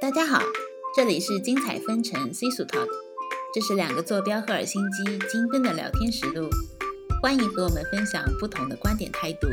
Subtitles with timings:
[0.00, 0.40] 大家好，
[0.96, 2.88] 这里是精彩纷呈 C 数 Talk，
[3.52, 6.48] 这是两个坐标赫尔辛基精分的聊天实录，
[7.20, 9.46] 欢迎和我们分享不同的观点态度。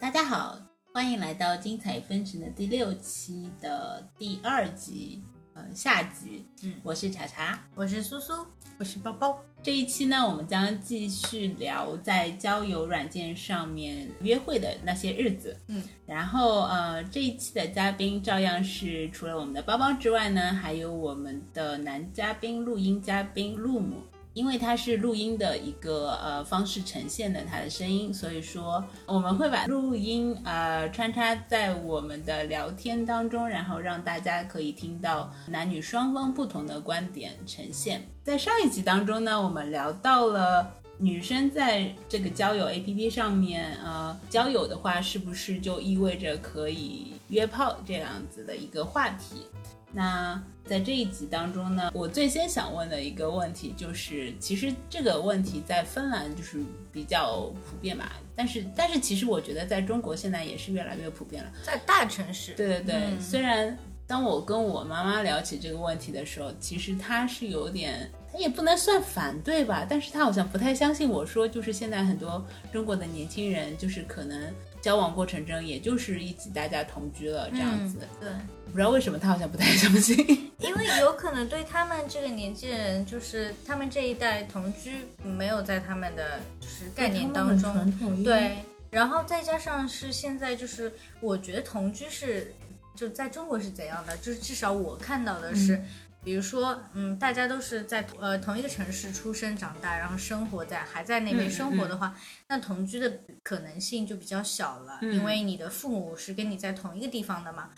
[0.00, 0.58] 大家好，
[0.92, 5.22] 欢迎来到精彩纷呈的第六期的第二集，
[5.60, 6.46] 呃，下集。
[6.62, 7.62] 嗯我是茶茶。
[7.74, 8.32] 我是苏苏，
[8.78, 15.54] 我是包包，这一期呢，我们将继续聊在交友软件上面约会的那些日子。
[15.66, 24.02] 嗯，然后呃，这一期的嘉宾照样是除了我们的包包之外呢，还有我们的男嘉宾、录音嘉宾陆母。
[24.32, 38.06] 因为它是录音的一个呃方式呈现的它的声音，所以说我们会把录音呃穿插在我们的聊天当中，然后让大家可以听到男女双方不同的观点呈现。
[38.22, 49.46] 在上一集当中呢，我们聊到了女生在这个交友 APP 上面呃交友的话，是不是就意味着可以约炮这样子的一个话题？
[49.92, 61.50] 那在这一集当中呢，我最先想问的一个问题就是，其实这个问题在芬兰就是比较普遍吧，但是但是其实我觉得在中国现在也是越来越普遍了。
[61.64, 77.98] 在大城市，对对对，嗯虽然当我跟我妈妈聊起这个问题的时候，其实她是有点，她也不能算反对吧，但是她好像不太相信我说，就是现在很多中国的年轻人，就是可能交往过程中，也就是一起大家同居了这样子。
[78.20, 78.28] 对，
[78.70, 80.16] 不知道为什么他好像不太相信。
[80.60, 88.58] 因为有可能对他们这个年纪人，就是他们这一代同居没有在他们的就是概念当中，传统，对，
[88.90, 92.54] 然后再加上是现在就是，我觉得同居是
[92.94, 94.16] 就在中国是怎样的？
[94.18, 95.82] 就是至少我看到的是，
[96.22, 102.14] 比如说，嗯，大家都是在呃同一个城市出生长大，然后生活在还在那边嗯生活的话，
[102.48, 103.10] 那同居的
[103.42, 107.70] 可能性就比较小了，嗯因为你的父母是跟你在同一个地方的嘛。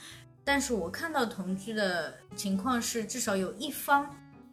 [0.44, 4.08] 但是我看到同居的情况是，至少有一方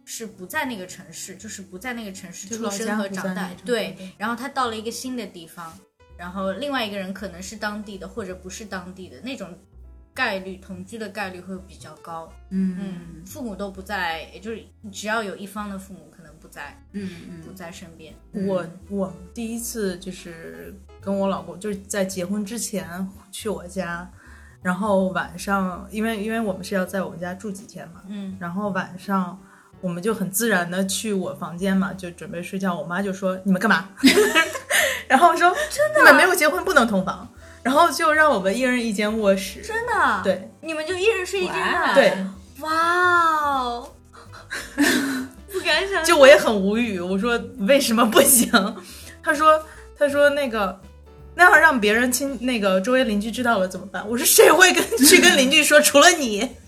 [0.06, 5.72] 是不在那个城市，就是不在那个城市出生和长大对，然后他到了一个新的地方，
[6.18, 9.58] 然后另外一个人可能是当地的或者不是当地的那种
[10.14, 12.32] 概率，同居的概率会比较高。
[12.50, 18.14] 嗯嗯，父母都不在，也就是只要有一方的父母可能不在，嗯不在身边。
[18.34, 24.12] 我我第一次就是跟我老公，就是在结婚之前去我家，
[24.62, 29.38] 然后晚上，因为因为我们是要在我们家住几天嘛，嗯然后晚上
[29.82, 32.76] 我们就很自然的去我房间嘛，就准备睡觉。
[32.76, 33.90] 我妈就说：“你们干嘛？”
[35.08, 37.28] 然后说： “真的，你们没有结婚不能同房。”
[37.64, 39.62] 然后就让我们一人一间卧室。
[39.62, 41.56] 真的？，啊对你们就一人睡一间？
[41.94, 42.14] 对，
[42.60, 43.90] 哇哦，
[45.52, 46.04] 不敢想。
[46.06, 48.50] 就我也很无语，我说为什么不行？
[49.24, 49.62] 他说
[49.98, 50.80] 他说那个
[51.40, 54.06] 那要让别人亲那个周围邻居知道了怎么办？
[54.10, 55.80] 我说谁会跟去跟邻居说？
[55.80, 56.48] 除了你。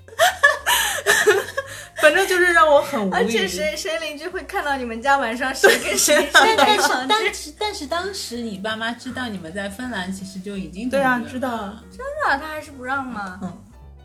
[2.02, 3.12] 反正就是让我很无语。
[3.14, 7.08] 而且谁谁邻居会看到你们家晚上谁跟谁 但是房间？
[7.10, 13.40] 但是但是当时你爸妈知道你们在芬兰，其实就已经对啊知道真的，他还是不让吗？
[13.44, 13.56] 嗯，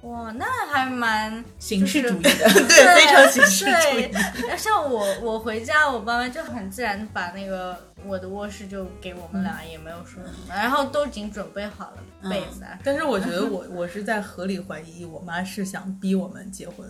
[0.07, 2.49] 哇，那还蛮形式主义就是的。
[2.69, 4.09] 对非常形式主义。
[4.41, 12.79] 对，像我我回家，我爸妈就很自然地把那个我的卧室就给我们俩，也没有说什么，然后都已经准备好了被子啊。
[12.85, 16.87] 但是我觉得我我是在合理怀疑我妈是想逼我们结婚，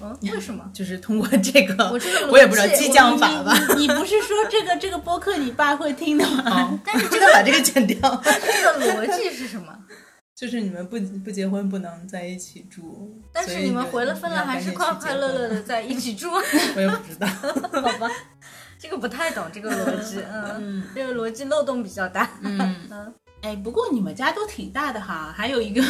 [0.00, 0.64] 嗯，为什么？
[0.72, 3.54] 就是通过这个，我这个我也不知道激将法吧。
[3.76, 6.42] 你不是说这个这个播客你爸会听的吗？
[6.46, 8.22] 哦，但是 真的把这个剪掉。
[8.24, 9.76] 这个逻辑是什么？
[10.34, 16.28] 就是你们不不结婚不能在一起住，但是你们回了芬兰还是快快乐乐的在一起住，
[16.74, 17.26] 我也不知道。
[17.80, 18.10] 好吧？
[18.76, 20.20] 这个不太懂这个逻辑，
[20.58, 22.28] 嗯，这个逻辑漏洞比较大。
[22.42, 22.58] 嗯
[22.90, 25.80] 嗯，哎，不过你们家都挺大的哈，还有一个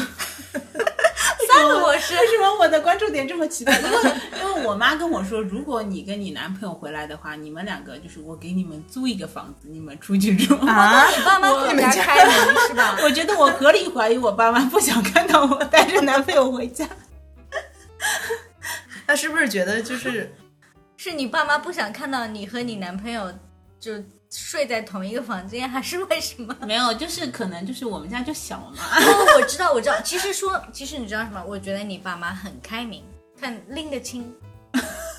[1.54, 3.74] 三个卧室，为什么我的关注点这么奇怪？
[3.80, 3.98] 因为
[4.40, 10.54] 因为我妈跟我说，如果你跟你男朋友回来的话，你们两个就是我给你们租一个房子，你们出去住。
[10.66, 12.34] 啊，你爸妈更加开门
[12.68, 12.98] 是吧？
[13.02, 16.86] 我觉得我合理怀疑我爸妈不想看到我带着男朋友回家。
[19.06, 20.34] 他是不是觉得就是
[20.96, 23.32] 是你爸妈不想看到你和你男朋友
[23.78, 23.92] 就
[24.36, 26.54] 睡在同一个房间，还 是为什么？
[26.66, 28.72] 没有，就是可能就是我们家就小嘛。
[28.76, 30.00] 哦，我知道，我知道。
[30.02, 31.42] 其实说，其实你知道什么？
[31.44, 33.04] 我觉得你爸妈很开明，
[33.40, 34.34] 很拎得清。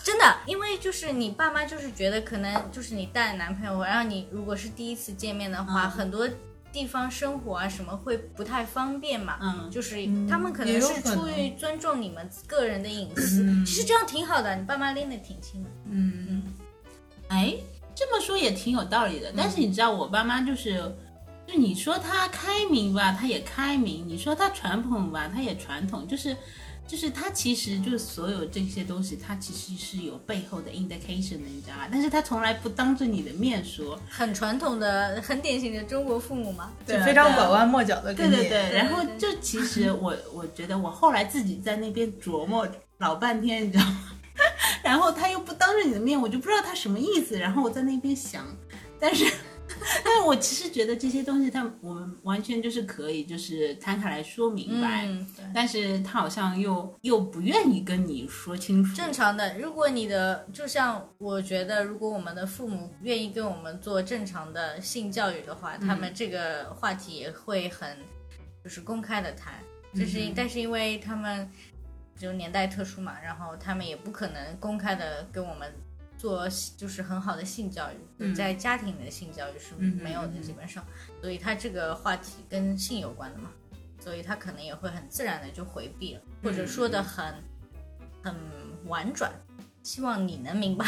[0.03, 6.29] 真的，因为就是你爸妈就是觉得可能就是你带男朋友，然后你如果是第一次见面的话，嗯很多
[6.71, 9.37] 地方生活啊什么会不太方便嘛。
[9.41, 9.95] 嗯就是
[10.29, 15.69] 他们可能是出于尊重你们个人的隐私，嗯其实这样挺好的，你爸妈拎得挺清的。
[15.89, 16.43] 嗯，
[17.29, 17.55] 哎，
[17.95, 19.31] 这么说也挺有道理的。
[19.35, 20.93] 但是你知道，我爸妈就是
[21.47, 26.07] 就你说他开明吧，他也开明；你说他传统吧，他也传统。
[26.07, 26.35] 就是，
[26.87, 31.87] 就是他其实就是所有这些东西，他其实是有背后的 indication 的，你知道吧？
[31.91, 33.97] 但是他从来不当着你的面说。
[34.09, 36.71] 很传统的、很典型的中国父母嘛。
[36.85, 38.35] 就非常拐弯抹角的跟你。
[38.35, 44.04] 对对对，然后就其实我我觉得我后来自己在那边琢磨老半天，你知道吗？
[44.85, 47.37] 然后他又不当着你的面，我就不知道他什么意思。
[47.37, 48.45] 然后我在那边想，
[48.99, 49.25] 但是。
[50.05, 55.09] 但是我其实觉得这些东西，他我们完全就是可以，就是摊开来说明白。
[55.55, 58.95] 但是他好像又又不愿意跟你说清楚。
[58.95, 67.97] 正常的，如果你的就像我觉得，如果我们的父母愿意跟我们做正常的性教育的话，他们这个话题也会很
[68.63, 69.55] 就是公开的谈。
[69.95, 71.49] 就是，但是因为他们
[72.17, 75.71] 就年代特殊嘛，然后他们也不可能公开的跟我们
[76.17, 76.47] 做
[76.77, 80.83] 就是很好的性教育，嗯在家庭里的性教育是嗯没有的，基本上，
[81.21, 83.51] 所以他这个话题跟性有关的嘛，
[83.99, 87.35] 所以他可能也会很自然的就回避了，或者说的很
[88.23, 88.33] 很
[88.85, 89.31] 婉转，
[89.83, 90.85] 希望你能明白，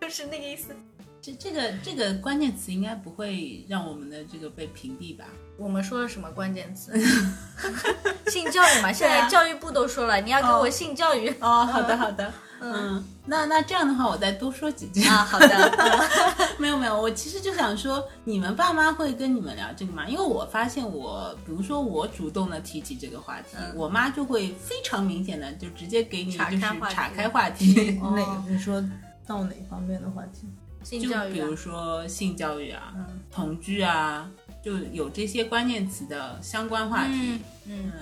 [0.00, 0.76] 就是那个意思。
[1.20, 5.26] 这这个这个关键词应该不会让我们的这个被屏蔽吧？
[5.58, 6.92] 我们说了什么关键词？
[8.30, 11.28] 性教育嘛，现在教育部都说了，你要给我性教育。
[11.40, 15.72] 哦，好的好的，嗯，那那这样的话，我再多说几句啊，好的，
[16.58, 20.06] 没有没有，我其实就想说，你们爸妈会跟你们聊这个吗？
[20.06, 28.50] 因为我发现我，比如说我主动的提起这个话题，嗯我妈就会非常明显的就直接给你就是岔开话题岔开话 题，哦哪个？
[28.50, 28.80] 你说
[29.26, 30.46] 到哪方面的话题？
[30.84, 34.28] 性教育、啊比如，说性教育啊、嗯同居啊，
[34.62, 37.40] 就有这些关键词的相关话题。
[37.66, 37.92] 嗯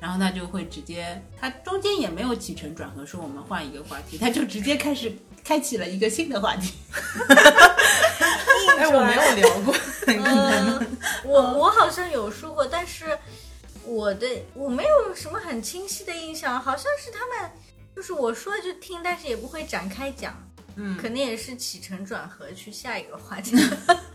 [0.00, 6.72] 然后他就会直接，他中间也没有起承转合，说我们换一个话题，他就直接开始开启了一个新的话题。
[8.78, 9.72] 哎，我没有聊过，
[10.08, 13.16] 嗯，我我好像有说过，但是
[13.84, 17.48] 我的我没有什么很清晰的印象，好像是他们
[17.94, 20.34] 就是我说就听，但是也不会展开讲，
[20.74, 23.62] 嗯可能也是起承转合去下一个话题，就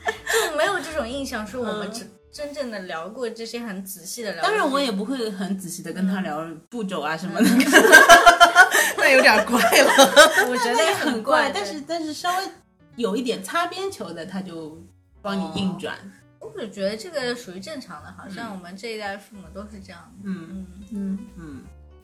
[0.56, 4.44] 没有这种印象，是我们真真正的聊过这些很仔细的聊。
[4.44, 7.50] 当然，我也不会很仔细的跟他聊步骤啊什么的，
[8.98, 9.92] 那有点怪了。
[10.50, 12.44] 我觉得很怪，但是但是稍微
[12.96, 14.78] 有一点擦边球的，他就
[15.22, 15.96] 帮你硬转。
[16.40, 20.14] 我就觉得这个属于正常的，好像我们这一代父母都是这样。
[20.24, 21.64] 嗯嗯嗯，嗯，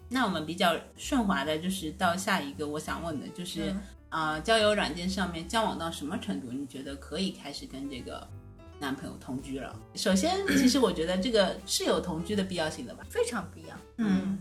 [0.10, 3.74] 那我们比较顺滑的，就是到下一个我想问的，就是
[4.13, 8.27] 啊、交友软件上面交往到什么程度，你觉得可以开始跟这个
[8.80, 9.75] 男朋友同居了？
[9.95, 13.75] 首先，其实我觉得这个是有同居的必要性的吧，非常必要。
[13.98, 14.38] 嗯，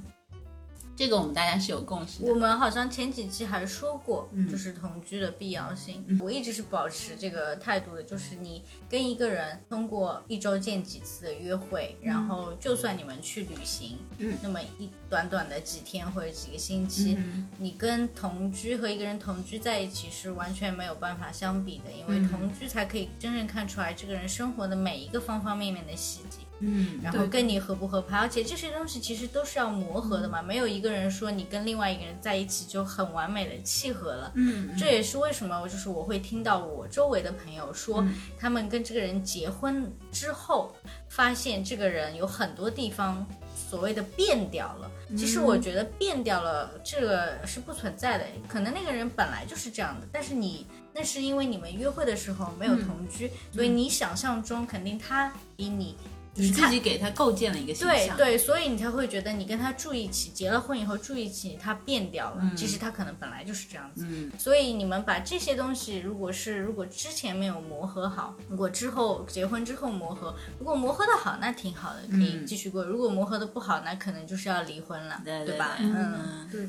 [0.94, 2.30] 这个我们大家是有共识的。
[2.30, 6.04] 我们好像前几期还说过，嗯就是同居的必要性。
[6.20, 26.41] 我一直是保持这个态度的，就是你跟一个人通过一周见几次的约会，然后就算你们去旅行，嗯那么一短短的几天或者几个星期，嗯你跟同居和一个人同居在一起是完全没有办法相比的，因为嗯同居才可以真正看出来这个人生活的每一个方方面面的细节。
[26.62, 34.32] 嗯，然后跟你合不合拍，而且这些东西其实都是要磨合的嘛，没有一个人说你跟另外一个人在一起就很完美的契合了。
[34.35, 40.75] 嗯，这也是为什么，就是我会听到我周围的朋友说，嗯他们跟这个人结婚之后，
[41.09, 43.26] 发现这个人有很多地方
[43.69, 44.90] 所谓的变掉了。
[45.16, 55.97] 其实我觉得变掉了这个是不存在的，可能那个人本来就是这样的，但是你那是因为你们约会的时候没有同居，所以你想象中肯定他比你。
[56.34, 58.16] 你自己给他构建了一个形象。
[58.16, 62.52] 对对，所以你才会觉得你跟他住一起，结了婚以后住一起，他变掉了。
[62.56, 64.06] 其实他可能本来就是这样子。
[64.08, 75.74] 嗯所以你们把这些东西，如果是如果之前没有磨合好，如果之后结婚之后磨合，如果磨合的好，那挺好的，可以继续过；如果磨合的不好，那可能就是要离婚了，对对吧？
[75.76, 76.68] 对嗯，嗯对，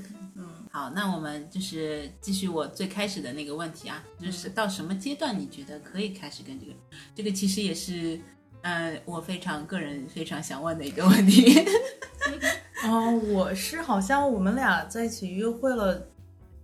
[0.72, 6.74] 好，那我们就是继续我最开始的那个问题啊，就是到什么阶段你觉得可以开始跟这个？
[7.16, 8.20] 这个其实也是，
[8.64, 11.64] 呃，我非常个人非常想问的一个问题。
[12.84, 16.06] 哦，我是好像我们俩在一起约会了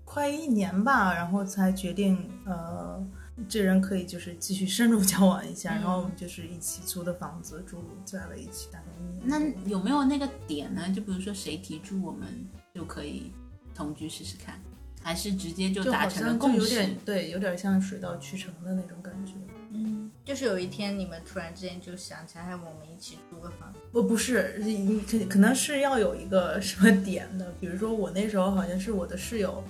[0.04, 3.02] 快一年吧，然后才决定，呃，
[3.48, 9.22] 这人可以就是继续深入交往一下，然后我们就是一起租的房子住在了一起，大概一年。
[9.24, 10.90] 那有没有那个点呢？
[10.94, 12.28] 就比如说谁提出我们
[12.74, 13.32] 就可以
[13.76, 14.60] 同居试试看，
[15.02, 16.70] 还是直接就达成共识？
[16.70, 19.34] 点对，有点像水到渠成的那种感觉。
[19.72, 23.80] 嗯，就是有一天你们突然之间就想起来，哎我们一起租个房子。
[23.92, 29.64] 不不是，你可可能是要有一个什么点的，比如说我那时候好像是我的室友，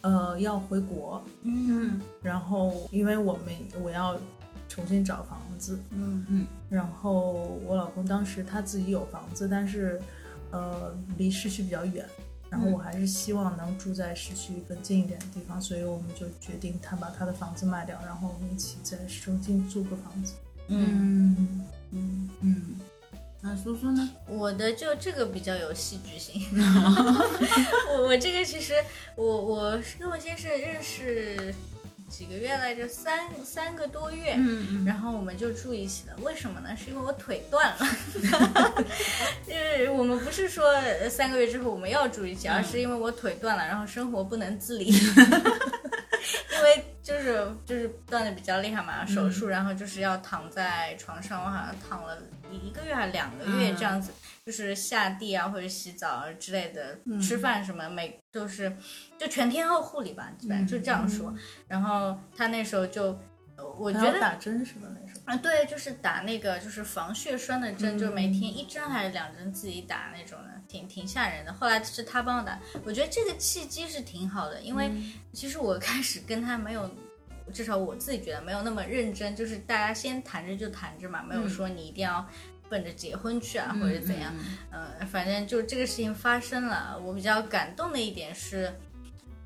[0.00, 4.18] 呃，要回国，嗯然后因为我们我要
[4.68, 5.78] 重新找房子。
[5.90, 10.00] 嗯嗯然后我老公当时他自己有房子，但是
[10.52, 12.06] 呃离市区比较远，
[12.50, 20.34] 然后我还是希望能住在市区更近一点的地方，所以我们就决定他把他的房子卖掉，然后我们一起在市中心租个房子。
[20.68, 22.80] 嗯，嗯嗯嗯，
[23.40, 24.10] 那苏苏呢？
[24.26, 26.42] 我的就这个比较有戏剧性。
[27.92, 28.74] 我我这个其实
[29.14, 31.54] 我我是跟我先生认识
[32.08, 34.34] 几个月来着，三三个多月。
[34.36, 34.84] 嗯嗯。
[34.84, 36.76] 然后我们就住一起了，为什么呢？
[36.76, 37.78] 是因为我腿断了，
[39.46, 44.86] 就是我们不是说呃三个月之后我们要住一起，而是因为我腿断了，然后生活不能自理，
[46.52, 52.18] 因为就是就是断的比较厉害嘛，手术，然后就是要躺在床上，我好像躺了
[52.50, 53.76] 一个月还是两个月嗯。
[53.76, 54.10] 这样子，
[54.48, 58.74] 就是下地啊或者洗澡啊之类的，吃饭什么每就是
[59.18, 61.34] 就全天候护理吧，基本上就这样说。
[61.66, 63.04] 然后他那时候就。
[63.58, 64.86] 呃我觉得打针是吧？
[64.94, 71.52] 那时候啊，对，就是打那个就是防血栓的针，就每天一针还是两针自己打那种的，挺挺吓人的。
[71.52, 74.92] 后来是他帮我打，我觉得这个契机是挺好的，因为
[75.32, 76.88] 其实我开始跟他没有。
[77.50, 82.28] 至少我自己觉得没有那么认真，就是大家先谈着就谈着嘛，没有说你一定要
[82.68, 84.32] 奔着结婚去啊，或者怎样。
[84.70, 88.72] 嗯、反正就这个事情发生了，我比较感动的一点是，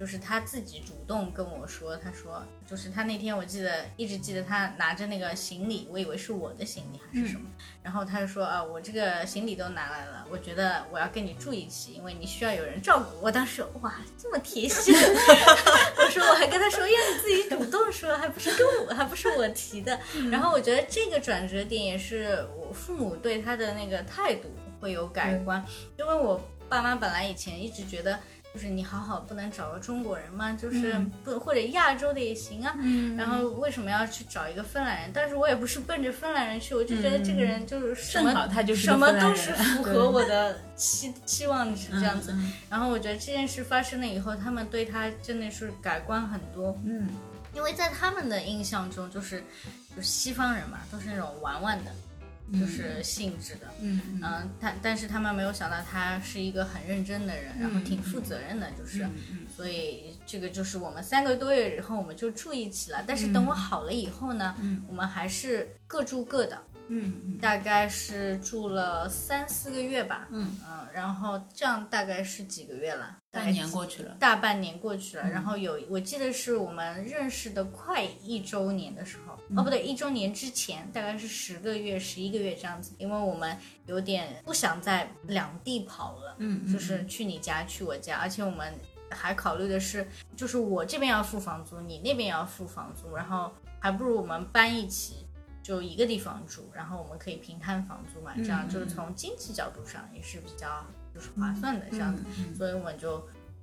[0.02, 7.48] 就是他自己主动跟我说，他说，就是他那天我记得一直记得他拿着那个行李，我以为是我的行李还是什么，
[7.84, 13.24] 然后他就说啊，我这个行李都拿来了，我觉得我要跟你住一起，因为你需要有人照顾。
[13.24, 19.96] 我当时哇，这么贴心， 我说我还跟他说，呀，你自己主动说，还不是跟我，还不是我提的。
[20.32, 25.64] 然后我觉得这个转折点也是我父母对他的那个态度会有改观，
[25.96, 28.18] 因为我爸妈本来以前一直觉得。
[28.52, 30.52] 就是你好好不能找个中国人吗？
[30.52, 30.94] 就是
[31.24, 32.74] 不、或者亚洲的也行啊。
[32.78, 35.10] 嗯然后为什么要去找一个芬兰人？
[35.14, 42.32] 但是我也不是奔着芬兰人去，我就觉得这个人就是什么、他就是什么都是 符合我的期期望值这样子。
[42.32, 46.78] 嗯然后我觉得这件事发生了以后，他们对他真的是改观很多。
[46.84, 47.08] 嗯
[47.54, 49.44] 因为在他们的印象中，就是
[49.94, 51.90] 就是西方人嘛，都是那种玩玩的，
[52.52, 53.66] 就是性质的。
[53.80, 54.20] 嗯嗯。
[54.22, 59.06] 呃，他但是他们没有想到他是一个很认真的人，然后挺负责任的，就是，
[59.54, 63.02] 所以这个就是我们三个多月以后我们就住一起了。
[63.06, 64.54] 但是等我好了以后呢，
[64.88, 66.62] 我们还是各住各的，
[67.00, 70.56] 嗯大概是住了三四个月吧，嗯。
[70.68, 73.16] 嗯然后这样大概是几个月了？
[73.30, 74.14] 大半年过去了。
[74.20, 83.56] 大半年过去了，然后有我记得是我们认识的快一周年的时候，哦不对，一周年之前大概是十个月、十一个月这样子，因为我们
[83.86, 86.70] 有点不想在两地跑了，嗯。
[86.70, 88.70] 就是去你家去我家，而且我们
[89.08, 90.06] 还考虑的是，
[90.36, 95.21] 就是我这边要付房租，你那边要付房租，然后还不如我们搬一起。
[95.62, 102.22] 就一个地方住，然后我们可以平摊房租嘛，这样就是从经济角度上也是比较就是划算的这样子，
[102.56, 103.22] 所以我们就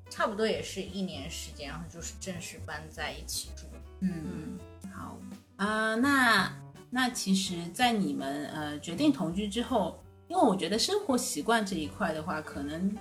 [0.10, 3.66] 差不多也是一年时间，然后就是正式搬在一起住。
[4.00, 4.58] 嗯，
[4.94, 5.18] 好
[5.58, 6.50] 啊、那
[6.90, 12.96] 那其实，在你们呃决定同居之后，因为我觉得生活习惯这一块的话，可能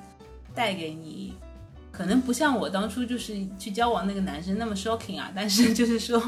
[0.55, 1.35] 带给你，
[1.93, 6.21] 可能不像我当初就是去交往那个男生那么 shocking 啊，但是就是说，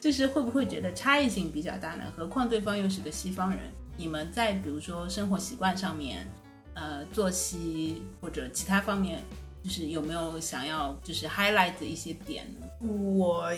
[0.00, 2.04] 就是会不会觉得差异性比较大呢？
[2.16, 3.58] 何况对方又是个西方人，
[3.96, 6.26] 你们在比如说生活习惯上面，
[6.74, 9.22] 呃，作息或者其他方面，
[9.62, 12.66] 就是有没有想要就是 highlight 的一些点呢？
[12.86, 13.50] 我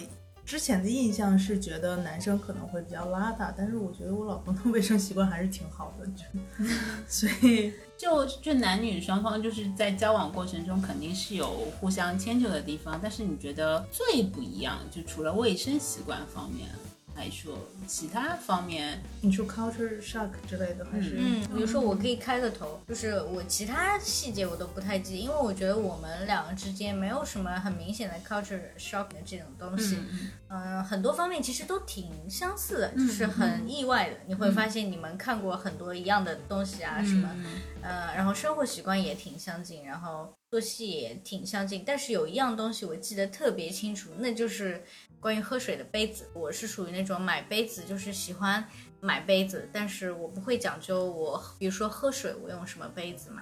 [0.45, 6.25] 之前的印象是觉得男生可能会比较邋遢，但是我觉得我老公的 卫生习惯还是挺好的，就
[7.09, 7.73] 所以。
[7.97, 11.49] 就就男女双方就是在交往过程中肯定是有
[11.81, 16.69] 互相迁就的地方，但是你觉得最不一样，就除了卫生习惯方面
[17.17, 17.57] 来说，
[17.87, 29.99] 其他方面，你说 culture shock 之类的，还是嗯，比如说我可以开个头，就是我其他细节我都不太记，因为我觉得我们两个之间没有什么很明显的 culture shock 的这种东西。
[30.49, 37.29] 嗯、很多方面其实都挺相似的，就是很意外的，你会发现你们看过很多一样的东西啊，什么，
[37.83, 44.85] 呃，然后生活习惯也挺相近，然后作息也挺相近，但是有一样东西我记得特别清楚，那就是
[45.25, 46.29] 关于喝水的杯子。
[46.35, 48.63] 我是属于那种买杯子就是喜欢
[49.01, 53.41] 买杯子，但是我不会讲究我，比如说喝水我用什么杯子嘛，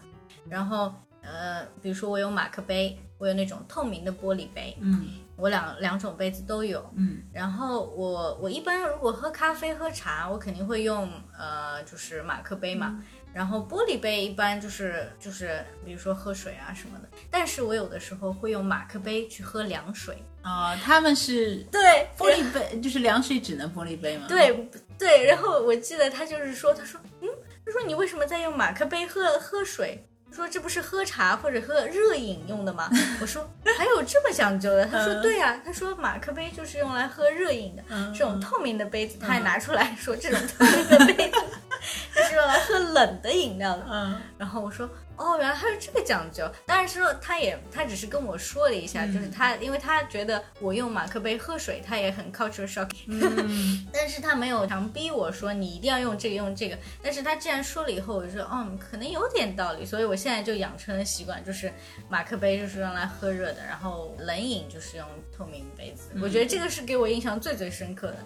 [0.48, 13.02] 然后呃，比如说我有马克杯，我有那种透明的玻璃杯，嗯我两两种杯子都有，嗯然后我我一般如果喝咖啡喝茶，我肯定会用呃就是马克杯嘛。
[13.34, 20.22] 然后玻璃杯一般就是就是比如说喝水啊什么的，但是我有的时候会用马克杯去喝凉水。
[20.42, 21.80] 啊、他们是对，
[22.18, 24.68] 玻璃杯，就是凉水只能玻璃杯吗？，对
[24.98, 27.28] 对，然后我记得他就是说，他说，嗯，
[27.64, 30.04] 他说你为什么在用马克杯喝喝水？
[30.34, 32.88] 说这不是喝茶或者喝热饮用的吗？
[33.20, 33.46] 我说
[33.76, 34.86] 还有这么讲究的？
[34.86, 41.38] 他说嗯对呀、他说马克杯就是用来喝热饮的，嗯这种透明的杯子他还拿出来说这种透明的杯子
[42.16, 43.84] 就是用来喝冷的饮料的。
[43.90, 46.50] 嗯然后我说哦，原来他是这个讲究。
[46.66, 56.78] 但是说他也他只是跟我说了一下，就是他因为他觉得我用马克杯喝水，他也很 culture shock，、嗯 但是他没有强逼我说你一定要用这个用这个。
[57.02, 61.72] 但是他既然说了以后，我就说嗯，可能有点道理，所以我现在就养成了习惯，就是
[62.08, 66.10] 马克杯就是用来喝热的，然后冷饮就是用透明杯子。
[66.20, 68.16] 我觉得这个是给我印象最最深刻的。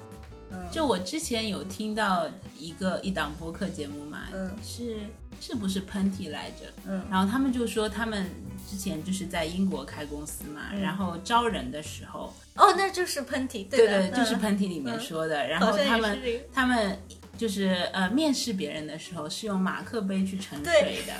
[0.71, 2.27] 就我之前有听到
[2.57, 4.97] 一个一档播客节目嘛，嗯是
[5.41, 6.67] 是不是喷嚏来着？
[6.87, 8.29] 嗯然后他们就说他们
[8.69, 16.19] 之前就是在英国开公司嘛，嗯然后招人的时候，哦，那就是喷嚏，对的，对，就是嗯喷嚏里面说的，然后他们
[16.53, 16.99] 他们
[17.39, 21.13] 就是呃面试别人的时候是用马克杯去盛水的。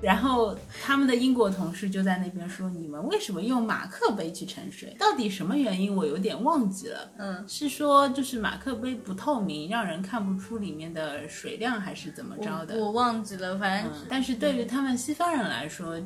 [0.00, 4.94] 然后他们的英国同事就在那边说：“你们为什么用马克杯去盛水？
[4.98, 5.94] 到底什么原因？
[5.94, 7.10] 我有点忘记了。
[7.18, 12.76] 嗯，是说就是马克杯不透明，让人看不出里面的水量，还是怎么着的？
[12.76, 15.98] 我我忘记了，反正嗯，但是对于他们西方人来说，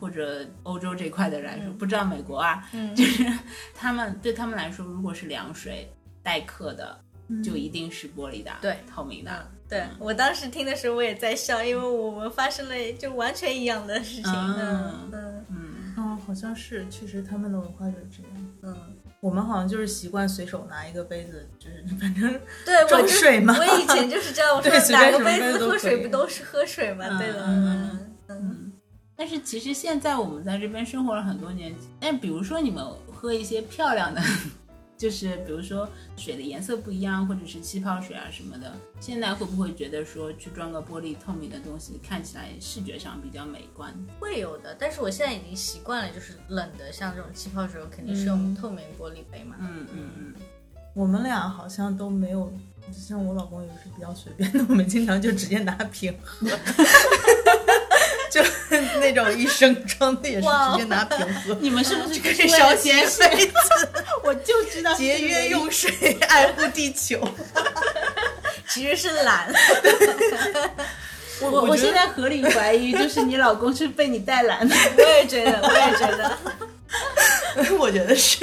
[0.00, 3.24] 或者欧洲这块的人来说，不知道美国啊，嗯就是
[3.74, 6.98] 他们对他们来说，如果是凉水待客的，
[7.44, 9.50] 就一定是玻璃的，对透明的。
[9.72, 14.32] 对我当时听的时候我也在笑，因为我们发生了就完全一样的事情。
[14.32, 15.10] 嗯嗯。
[15.12, 15.44] 嗯。
[15.48, 18.46] 嗯，哦，好像是，确实他们的文化就是这样。
[18.62, 18.76] 嗯，
[19.20, 23.56] 我们好像就是习惯随手拿一个杯子，就是 反正对，我装就水嘛。
[23.58, 27.06] 我以前就是这样，我说 对随哪个杯子喝水不都是喝水吗？
[27.08, 28.08] 嗯对的，嗯嗯。
[28.28, 28.72] 嗯。
[29.16, 34.20] 但是其实现在我们在这边生活了很多年，但比如说你们喝一些漂亮的，
[35.02, 43.92] 就是比如说水的颜色不一样，或者是气泡水啊什么的，现在会不会觉得说去装个玻璃透明的东西，看起来视觉上比较美观？
[44.20, 44.76] 会有的。
[44.78, 49.56] 但是我现在已经习惯了，就是冷的，像这种气泡水，我肯定是用透明玻璃杯嘛。
[49.58, 50.34] 嗯嗯嗯。
[50.94, 52.52] 我们俩好像都没有，
[52.92, 56.46] 像我老公也是比较随便的，我们经常就直接拿瓶喝，
[58.32, 58.42] 就
[58.98, 61.54] 那种一升装的也是直接拿瓶喝。
[61.60, 63.52] 你们是不是 这个是烧了节节杯子，
[64.24, 67.20] 我就知道节约用水，爱护地球。
[68.68, 69.52] 其实是懒，
[71.42, 74.74] 我我我现在合理怀疑，就是你老公是被你带懒的。
[74.96, 76.38] 我也觉得，我也觉得。
[77.78, 78.38] 我觉得是。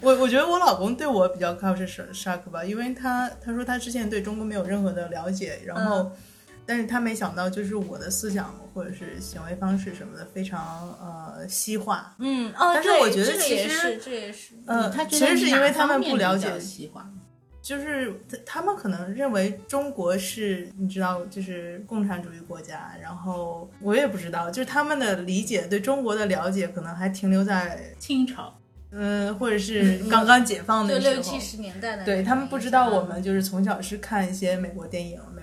[0.00, 6.12] 我我觉得我老公对我比较 culture shock 吧，因为他他说他之前对中国没有任何的了解，然后，嗯
[6.66, 14.54] 但是他没想到就是我的思想或者是行为方式什么的非常呃西化，嗯，哦，但是我觉得这个其实也是，这也是。
[14.66, 17.08] 呃，他其实是因为他们不了解西化。
[17.62, 28.56] 就是他他们可能认为中国是你知道，就是共产主义国家，然后我也不知道，就是他们的理解对中国的了解可能还停留在清朝，
[28.92, 35.35] 嗯、或者是刚刚解放就的时候，六七十年代的对他们不知道我们嗯就是从小是看一些美国电影、美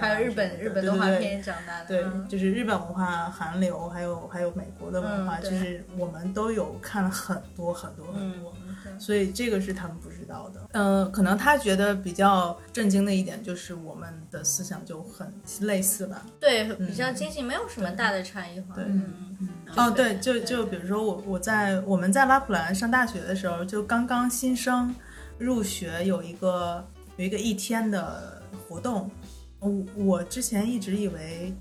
[0.00, 2.26] 还有日本日本动画片长大的，对，嗯。
[2.28, 8.52] 就是日本文化、韩流，还有还有美国的文化，嗯就是我们都有看了很多很多很多，
[8.98, 10.60] 所以这个是他们不知道的。
[10.72, 16.24] 嗯，可能他觉得比较震惊的一点就是我们的思想就很类似吧。
[16.38, 18.74] 对，比较接近，没有什么大的差异化。
[18.78, 19.28] 嗯
[19.76, 24.94] 哦，对，就就比如说我我在我们在拉普兰上大学的时候，就刚刚新生
[25.38, 26.84] 入学有一个
[27.16, 29.10] 有一个一天的活动，
[29.60, 31.54] 我我之前一直以为。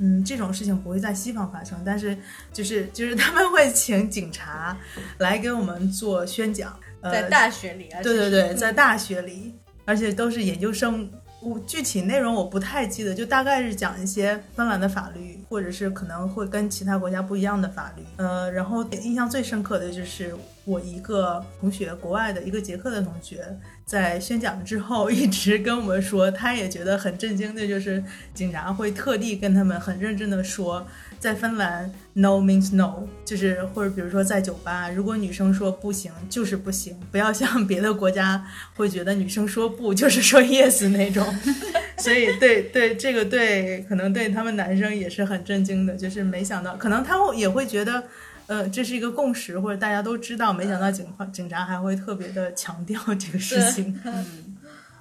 [0.00, 2.16] 嗯，这种事情不会在西方发生，但是
[2.52, 4.78] 就是就是他们会请警察
[5.18, 9.52] 来给我们做宣讲，呃，在大学里啊，对对对，在大学里，
[9.84, 11.10] 而且都是研究生。
[11.40, 18.02] 我具体内容我不太记得，就大概是讲一些芬兰的法律，或者是可能会跟其他国家不一样的法律。
[18.18, 20.32] 呃，然后印象最深刻的就是
[20.64, 23.44] 我一个同学，国外的一个捷克的同学，
[23.88, 30.86] 在宣讲之后 一直跟我们说，他也觉得很震惊的，就是警察会特地跟他们很认真的说，
[31.18, 41.26] 在芬兰，no means no，就是或者比如说在酒吧，如果女生说不行，就是不行，不要像别的国家会觉得女生说不就是说 yes 那种。
[41.96, 48.04] 所以对对这个对可能对他们男生也是很震惊的，就是没想到，可能他们也会觉得。
[48.48, 53.98] 呃，这是一个共识，或者大家都知道，没想到警方警察还会特别的强调这个事情。
[54.04, 54.56] 嗯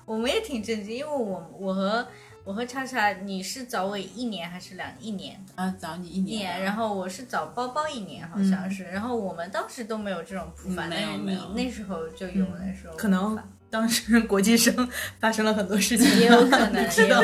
[0.06, 2.08] 我们也挺震惊，因为我我和
[2.46, 5.38] 我和叉叉，你是早我一年还是两一年？
[5.56, 8.86] 啊，早你一一年，年，然后我是早包包一年，好像是。
[8.86, 13.38] 然后我们当时都没有这种普法，但是你有没有那时候就有那时候可能
[13.70, 14.88] 当时国际生
[15.20, 17.24] 发生了很多事情，也有可能， 知道。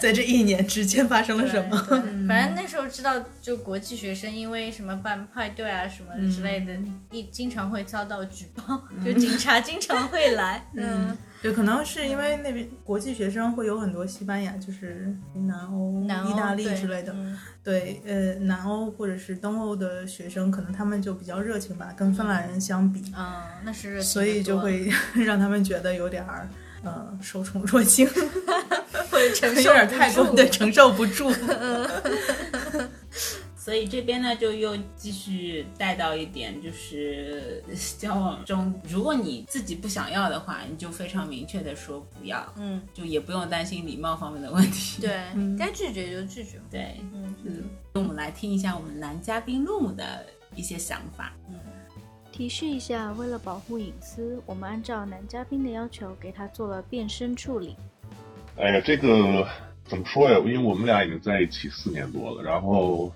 [0.00, 1.76] 在这一年之间发生了什么。
[2.28, 6.76] 反正那时候知道，就国际学生因为什么办派对啊什么之类的，
[7.10, 10.66] 一经常会遭到举报，就警察经常会来。
[10.76, 17.12] 嗯，对，可能是因为那边国际学生会有很多西班牙，就是南欧、南欧意大利之类的。
[17.14, 26.48] 嗯对，呃，南欧或者是东欧的学生，可能他们就比较热情吧，跟芬兰人相比，嗯，那是热情所以就会 让他们觉得有点儿，
[26.82, 28.06] 呃，受宠若惊，
[29.10, 31.30] 会 承受有受点太过不住的承受不住。
[33.64, 37.64] 所以这边呢，就又继续带到一点，就是
[37.98, 45.00] 交往中，如果你自己不想要的话，你就非常明确的说不要，嗯，就也不用担心礼貌方面的问题。
[45.00, 45.18] 对，
[45.58, 46.60] 该拒绝就拒绝。
[46.70, 47.62] 对，嗯嗯，
[47.94, 51.32] 我们来听一下我们男嘉宾陆母的一些想法。
[51.48, 51.58] 嗯
[52.30, 57.76] 提示一下，为了保护隐私，我们按照男嘉宾的要求给他做了变身处理。
[58.56, 59.48] 哎呀，这个
[59.94, 60.38] 怎么说呀？
[60.38, 63.12] 因为我们俩已经在一起四年多了，然后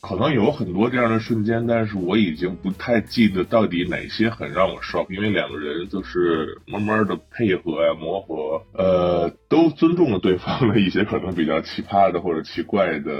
[0.00, 13.12] 可能有很多这样的瞬间，但是我已经不太记得到底哪些很让我 shock，因为两个人就是慢慢的配合呀、磨合，呃，都尊重了对方的一些可能比较奇葩的或者奇怪的。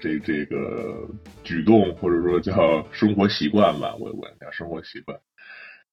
[0.00, 1.08] 这这个
[1.42, 5.18] 举动或者说叫生活习惯吧，我我叫生活习惯。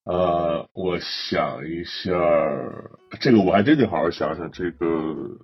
[0.06, 2.12] 呃，我想一下，
[3.20, 4.52] 这个我还真得好好想想。
[4.52, 4.86] 这个，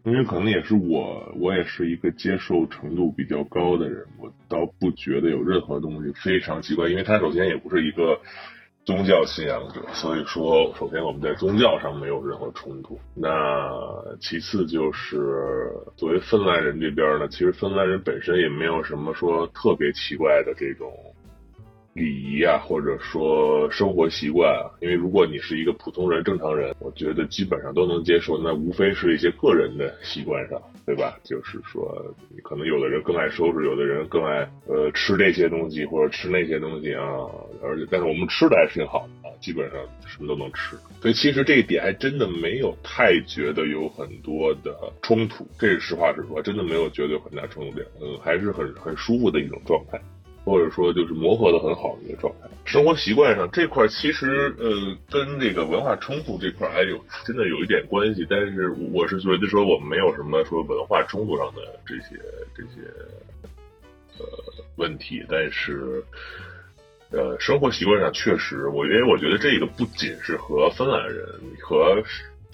[0.03, 6.89] 因为可能也是我，我也是一个接受程度比较高的人，我倒不觉得有任何东西非常奇怪。
[6.89, 8.19] 因为他首先也不是一个
[8.85, 12.99] 宗教信仰者，所以说，首先我们在宗教上没有任何冲突。
[13.15, 13.67] 那
[14.19, 20.93] 其次就是作为芬兰人这边呢，其实芬兰人本身也没有什么说特别奇怪的这种。
[21.93, 28.41] 礼仪啊，或者说生活习惯啊，因为如果你是一个普通人、正常人，我觉得基本上都能接受。
[28.41, 31.19] 那无非是一些个人的习惯上，对吧？
[31.21, 31.93] 就是说，
[32.43, 37.03] 可能有的人更爱收拾，有的人更爱呃吃这些东西或者吃那些东西啊。
[37.61, 39.77] 而且，但是我们吃的还挺好啊，基本上
[40.07, 40.77] 什么都能吃。
[41.01, 47.85] 所以其实这一点还真的没有太觉得有很多的冲突，这是实话实说，真的没有觉得有很大冲突点。
[48.01, 49.99] 嗯，还是很很舒服的一种状态。
[50.43, 52.47] 或者说就是磨合的很好的一个状态。
[52.65, 62.21] 生活习惯上这块其实呃跟这个文化冲突这块还有真的有一点关系，但是我是觉得说我们没有什么说文化冲突上的这些
[62.55, 62.87] 这些
[64.19, 64.25] 呃
[64.75, 66.03] 问题，但是
[67.11, 71.25] 呃生活习惯上确实，我因为我觉得这个不仅是和芬兰人
[71.61, 72.03] 和。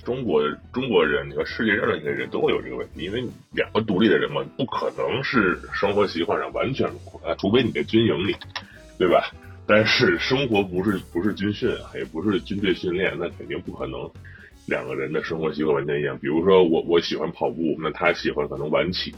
[0.07, 0.41] 中国
[0.71, 8.33] 中国人，你和世界上的一些人都会有这个问题，因为两个独立的人嘛，不可能是生活习惯上完全融合啊，除非你在军营里，
[8.97, 9.29] 对吧？
[9.67, 14.09] 但是生活不是不是军训，也不是军队训练，那肯定不可能
[14.67, 16.17] 两个人的生活习惯完全一样。
[16.19, 19.13] 比如说我我喜欢跑步，那他喜欢可能晚起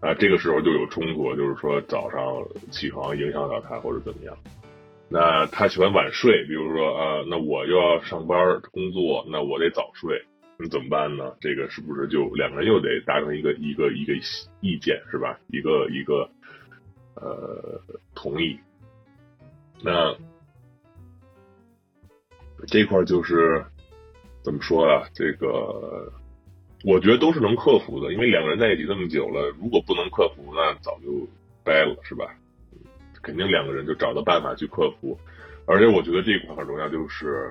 [0.00, 2.20] 啊，这个时候就有冲突，就是说早上
[2.72, 4.36] 起床影响到他或者怎么样。
[5.16, 10.20] 那他喜欢晚睡，比如说啊，那我又要上班工作，那我得早睡，
[10.58, 11.32] 那怎么办呢？
[11.40, 14.12] 这个是不是就两个人又得达成一个一个一个
[14.60, 15.38] 意见是吧？
[15.46, 16.28] 一个一个
[17.14, 17.80] 呃
[18.16, 18.58] 同意。
[19.84, 20.16] 那
[22.66, 23.64] 这块就是
[24.42, 25.06] 怎么说啊？
[25.14, 26.12] 这个
[26.84, 31.28] 我觉得都是能克服的，因为两个人在一起这么久了，如果不能克服，那早就
[31.62, 32.34] 掰了，是吧？
[33.24, 35.18] 肯定两个人就找到办法去克服，
[35.64, 37.50] 而且我觉得这一块很重要，就是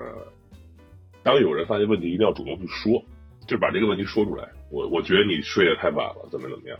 [1.23, 3.03] 当有人发现问题，一定要主动去说，
[3.47, 4.47] 就把这个问题说出来。
[4.69, 6.79] 我我觉得你睡得太晚了，怎么怎么样，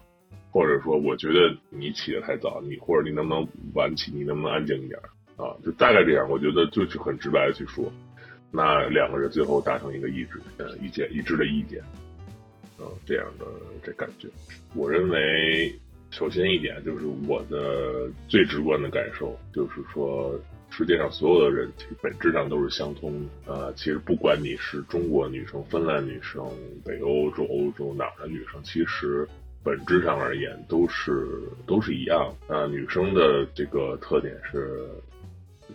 [0.52, 5.00] 或者说我觉得你起得太早，你或者你能不能晚起，你能不能安静一点
[5.38, 5.58] 啊？
[5.66, 7.92] 就大概这样，我觉得就是很直白的去说，
[8.52, 11.82] 那两个人最后达成一个一致呃意见一致的意见，
[12.80, 13.46] 嗯，这样的
[13.84, 14.28] 这感觉，
[14.76, 15.74] 我认为。
[16.14, 23.52] 首先一点就是我的最直观的感受，就是说世界上所有的人其实本质上都是相通的。
[23.52, 26.46] 呃，其实不管你是中国女生、芬兰女生、
[26.86, 29.28] 北欧洲、欧洲哪儿的女生，其实
[29.64, 31.26] 本质上而言都是
[31.66, 32.32] 都是一样。
[32.48, 34.88] 啊，女生的这个特点是，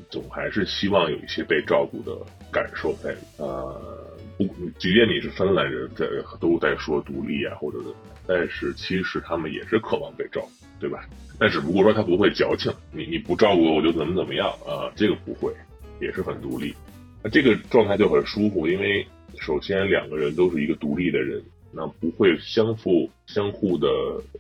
[0.09, 2.17] 总还是希望有一些被照顾的
[2.53, 3.13] 感受在。
[3.39, 4.45] 呃，不，
[4.79, 6.07] 即便你是芬兰人，在
[6.41, 7.79] 都在说独立啊，或者。
[8.29, 11.09] 但是其实他们也是渴望被照顾，对吧？
[11.41, 14.93] 但只不过说他不会矫情，你你不照顾我，我就怎么怎么样啊？
[14.95, 15.51] 这个不会，
[15.99, 16.75] 也是很独立。
[17.23, 19.07] 那这个状态就很舒服，因为
[19.41, 23.89] 首先两个人都是一个独立的人，那不会相互相互的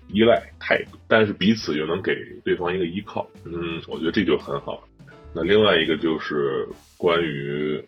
[0.08, 3.26] 依赖太，但是彼此又能给对方一个依靠。
[3.44, 4.86] 嗯，我觉得这就很好。
[5.34, 7.82] 那另外一个就是关于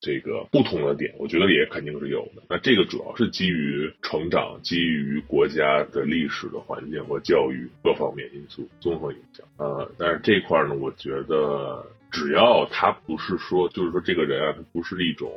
[0.00, 2.42] 这个不同的点，我觉得也肯定是有的。
[2.48, 9.46] 那这个主要是基于成长，基于国家的历史的环境和教育各方面因素综合影响。
[9.58, 15.30] 呃，但是这块呢，我觉得只要他不是说，就是说这个人啊，他不是一种。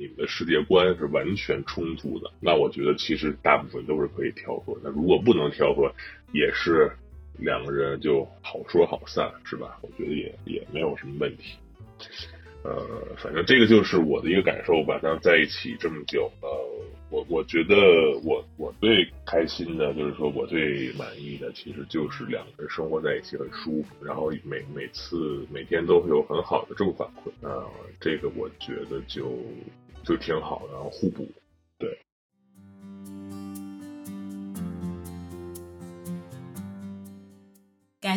[0.00, 4.78] 你们的世界观是完全冲突的，那我觉得其实大部分都是可以调和。
[4.80, 5.92] 那如果不能调和，
[6.32, 6.88] 也是
[7.36, 9.76] 两个人就好说好散，是吧？
[9.82, 11.56] 我觉得也也没有什么问题。
[12.64, 14.98] 呃，反正这个就是我的一个感受吧。
[15.02, 16.48] 那在一起这么久，呃，
[17.10, 17.74] 我我觉得
[18.24, 27.30] 我我最开心的就是说我最满意的，其实就是两个人生活在一起很舒服，然后每每次每天都会有很好的正反馈。
[27.42, 27.64] 呃，
[28.00, 29.32] 这个我觉得就。
[30.04, 31.28] 就挺好的，然后互补，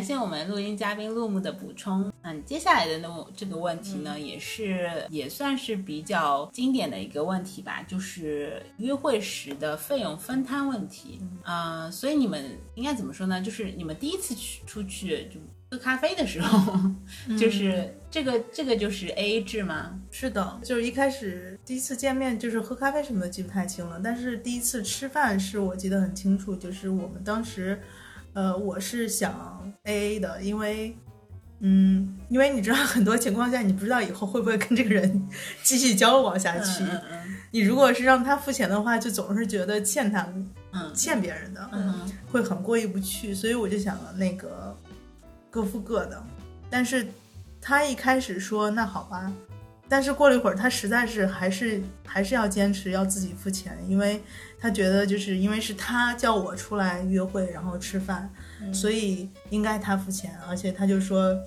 [0.02, 2.12] 感谢我们录音嘉宾陆木的补充。
[2.24, 11.20] 嗯，接下来的呢这个问题呢，也是也算是比较经典的一个问题吧，就是约会时的费用分摊问题。
[11.44, 13.40] 嗯，所以你们应该怎么说呢？
[13.40, 15.40] 就是你们第一次去出去就。
[15.74, 16.78] 喝咖啡的时候，
[17.40, 19.98] 就是这个这个就是 A A 制吗？
[20.12, 27.82] 是的，就是一开始第一次见面就是喝咖啡什么的记不太清了，但是第一次吃饭是我记得很清楚，就是我们当时，
[28.34, 30.96] 呃，我是想 A A 的，因为，
[31.60, 35.28] 嗯，因为你知道很多情况下你不知道以后会不会跟这个人
[35.64, 36.84] 继续交往下去，
[37.52, 40.28] 你如果是让他付钱的话，就总是觉得欠他，
[40.72, 44.76] 嗯，欠别人的，嗯，会很过意不去，所以我就想了那个。
[45.54, 46.24] 各付各的，
[46.70, 47.06] 但是
[47.60, 49.30] 他一开始说那好吧，
[49.92, 54.22] 但是过了一会儿，他实在是还是还是要坚持要自己付钱，因为
[54.58, 58.30] 他觉得就是因为是他叫我出来约会，然后吃饭，
[58.74, 61.38] 所以应该他付钱，而且他就说，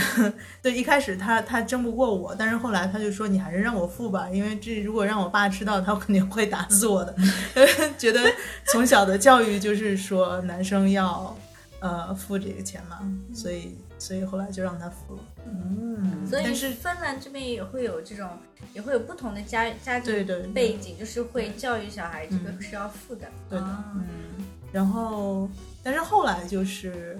[0.60, 7.16] 对，一开始他他争不过我，但是后来他就说你还是让我付吧，因为这如果让我爸知道，他肯定会打死我的，
[7.96, 8.20] 觉得
[8.66, 11.34] 从小的教育就是说男生要。
[11.78, 13.00] 呃，付这个钱嘛，
[13.34, 15.20] 所以所以后来就让他付了。
[15.46, 18.28] 嗯，所以是芬兰这边也会有这种，
[18.74, 23.28] 也会有不同的家家庭背景，就是会教育小孩，这个是要付的。
[23.48, 24.04] 对的，嗯。
[24.72, 25.48] 然后，
[25.82, 27.18] 但是后来就是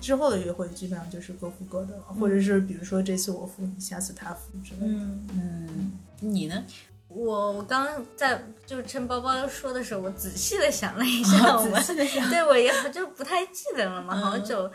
[0.00, 4.86] 之后的约会基本上就是各付各的，或者是比如说这次我付，你下次他付之类的。
[4.86, 6.62] 嗯嗯，你呢？
[7.08, 11.78] 我我刚刚在就趁包包说的时候，我仔细的想了一 下，我
[12.30, 14.70] 对我也就不太记得了嘛，好久。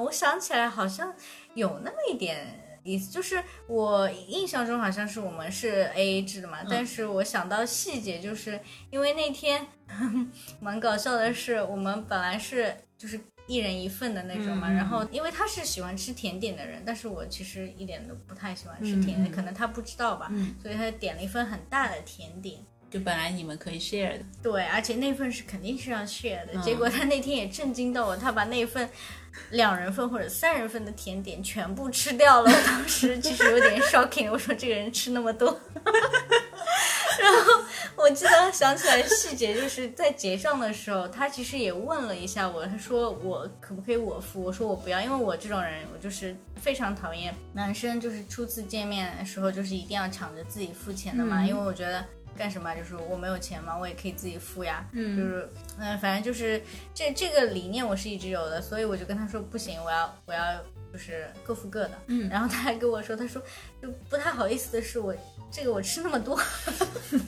[0.00, 1.14] 我想起来好像
[1.54, 9.66] 有那么一点意思，就是我印象中好像是我们是 A A 制的嘛，但是我想到细节，就是因为那天
[10.60, 13.20] 蛮搞笑的是，我们本来是就是。
[13.48, 20.30] 一人一份的那种嘛，然后因为他是喜欢吃甜点的人，但是我其实一点都不太喜欢吃甜点，可能他不知道吧，
[20.62, 22.60] 所以他点了一份很大的甜点，
[22.92, 28.86] 就本来你们可以 share 的，对，而且那份是肯定是要 share 的，结果他那天也震惊到我，他把那份
[29.50, 35.58] 两人份或者三人份的甜点全部吃掉了，我当时其实有点 shocking，我说这个人吃那么多。
[37.20, 37.62] 然后
[37.94, 44.42] 我记得想起来细节，就是在结账的时候，他其实也问了一下我，他说我可不可以我付？
[44.42, 52.04] 我说我不要，因为我这种人，我就是非常讨厌男生，就是初次见面的时候就是一定要抢着自己付钱的嘛，因为我觉得
[52.36, 56.62] 干什么就是我没有钱嘛，我也可以自己付呀，嗯，就是嗯，反正就是
[56.94, 60.40] 这这个理念我是一直有的，所以我就跟他说不行，我要我要
[60.92, 63.42] 就是各付各的，嗯，然后他还跟我说，他说
[63.82, 65.12] 就不太好意思的是我。
[65.54, 66.34] 这个我吃那么多，
[67.12, 67.20] 然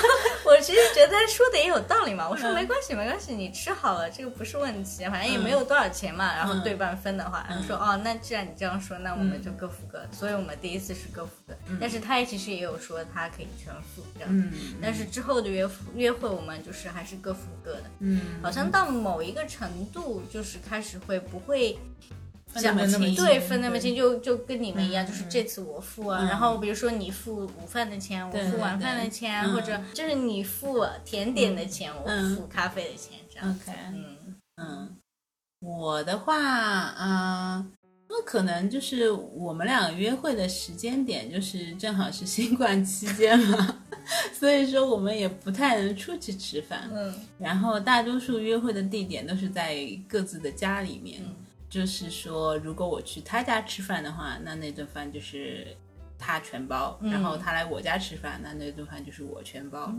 [0.00, 0.08] 后
[0.46, 2.26] 我其实觉得他说的也有道理嘛。
[2.26, 6.34] 我说没关系，没关系，你吃好了，这个不是问题，反正也没有多少钱嘛。
[6.34, 10.02] 然后对半分的话，他说哦，那既然你这样说，那我们就各付各。
[10.10, 14.52] 所以我们第一次是各付各，但是他也其实也有说他可以全付这样。
[14.80, 17.84] 但是之后的约约会，我们就是还是各付各的。
[17.98, 21.78] 嗯，好像到某一个程度，就是开始会不会。
[22.60, 33.50] 讲那么对，分那么清，就就跟你们一样，就是这次我付啊，然后比如说你付午饭的钱，我付晚饭的钱，或者就是你付甜点的钱，我付咖啡的钱，这样。
[33.50, 34.36] OK，嗯。
[34.56, 34.96] 嗯，
[35.60, 37.72] 我的话，嗯，
[38.08, 43.82] 那可能就是我们俩约会的时间点，就是正好是新冠期间嘛，
[44.38, 49.74] 所以说我们也不太能出去吃饭，嗯，然后大多数约会的地点都是在
[50.06, 51.20] 各自的家里面。
[51.72, 55.66] 就是说，如果我去他家吃饭的话，那那顿饭就是
[56.18, 59.90] 他全包；然后他来我家吃饭，那那顿饭就是我全包。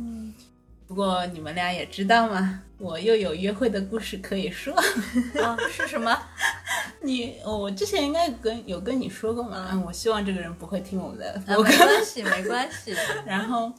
[0.86, 4.72] 不过你们俩也知道嘛，我又有约会的故事可以说。
[5.42, 6.16] 啊，是什么？
[7.02, 11.64] 你我之前应该跟有跟你说过嘛，嗯，我希望这个人不会听我们的啊，没。
[11.64, 12.96] 关系，没关系。
[13.26, 13.74] 然后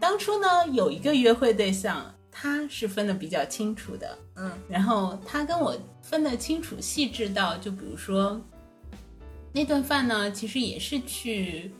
[0.00, 5.76] 当初呢，有一个约会对象，他是分的比较清楚的，嗯然后他跟我
[6.08, 8.40] 分得清楚、细致到，就比如说
[9.52, 11.72] 那顿饭呢，其实也是去，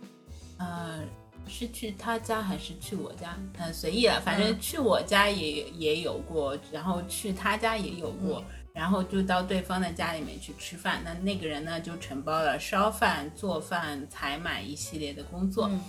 [0.59, 1.01] 呃，
[1.47, 3.39] 是去他家还是去我家？
[3.57, 8.43] 呃，随意了，反正去我家也也有过，然后去他家也有过。
[8.75, 15.69] 然后就到对方的家里面去吃饭，那那个人呢就承包了烧饭、做饭、采买一系列的工作。
[15.69, 15.81] 嗯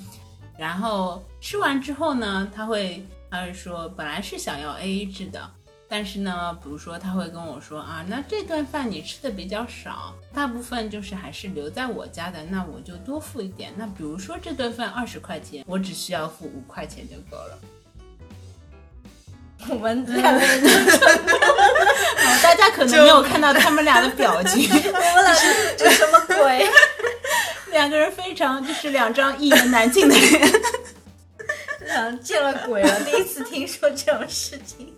[0.58, 5.52] 然后吃完之后呢，他会，他会说，本来是想要 A A 制的，
[5.89, 13.73] 但是呢，比如说他会跟我说啊，那这顿饭你吃的比较少，大部分就是还是留在我家的，那我就多付一点。
[13.78, 17.58] 那比如说这顿饭二十块钱，我只需要付五块钱就够了。
[19.69, 25.34] 我们 两个人，哦大家可能没有看到他们俩的表情， 我们俩
[25.78, 26.67] 这什么鬼？
[27.71, 30.62] 两个人非常就是两张一言难尽的脸。
[31.88, 34.93] 想见了鬼了，第一次听说这种事情，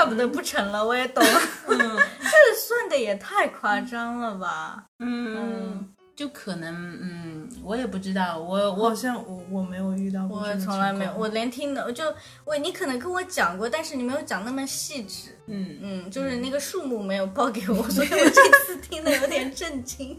[0.00, 1.40] 怪不得不成了，我也懂了。
[1.68, 4.82] 嗯 这算的也太夸张了吧？
[4.98, 5.86] 嗯，
[6.16, 12.04] 就可能嗯，我也不知道，我我我好像我我没有遇到过我从来没有，我连听的就
[12.46, 15.36] 我你可能跟我讲过，但是你没有讲那么细致。
[15.46, 20.18] 嗯嗯，就是那个数目没有报给我，所以我这次听的有点震惊。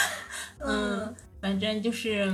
[0.60, 2.30] 嗯，反正就是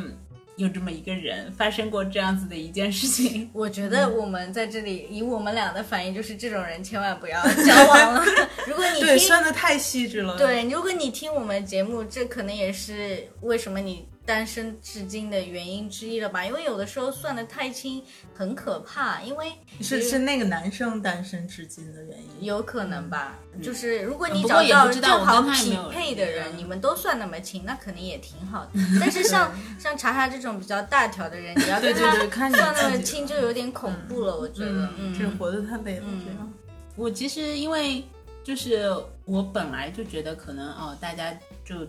[0.56, 3.48] 有这么一个人发生过这样子的一件事情。
[3.54, 8.24] 我觉得我们在这里以我们俩的反应，就是这种人千万不要交往了。
[8.66, 10.36] 如果你对听算的太细致了。
[10.36, 16.44] 对，如果你听我们节目，这可能也是为什么你单身至今的原因之一了吧？
[16.44, 18.02] 因为有的时候算的太轻
[18.34, 22.44] 很可怕，因为是是那个男生单身至今的原因。
[22.44, 23.38] 有可能吧。
[23.60, 28.70] 就是如果你找到正好匹配的人，你们都算那么轻，那肯定也挺好的。
[29.00, 34.38] 但是像像查查这种比较大条的人，你要对跟他对对看你算那么轻，就有点恐怖了。
[34.38, 36.52] 我觉得，嗯，是活得太累了，嗯这样。
[36.94, 38.04] 我其实因为
[38.44, 38.88] 就是
[39.24, 41.86] 我本来就觉得可能哦，大家就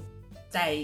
[0.49, 0.77] 在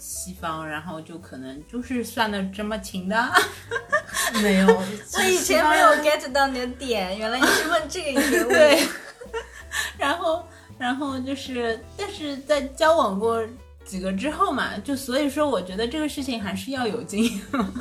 [0.00, 3.32] 西方，然后就可能就是算的这么勤的。
[4.42, 4.66] 没有，
[5.14, 8.48] 我以前没有 get 到你的点，原来你是问这个疑问。
[8.48, 8.88] 对，
[9.96, 10.44] 然后
[10.78, 13.40] 然后就是，但是在交往过。
[13.82, 17.72] 几个之后嘛，就所以说，我觉得这个事情还是要有经验，嗯，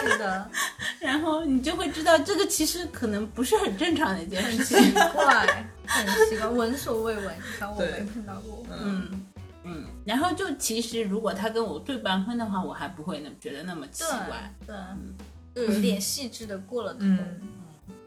[0.00, 0.50] 是的，
[1.00, 4.82] 然后你就会知道，这个其实可能不是很正常的一件事情。
[4.82, 8.64] 奇怪，很奇怪，闻所未闻，至少我没碰到过。
[8.80, 9.26] 嗯
[9.68, 14.52] 嗯，然后就其实如果他跟我对半分的话，我还不会那么觉得那么奇怪。
[14.66, 14.74] 对，
[15.54, 17.00] 对，就有点细致的过了头。
[17.00, 17.40] 嗯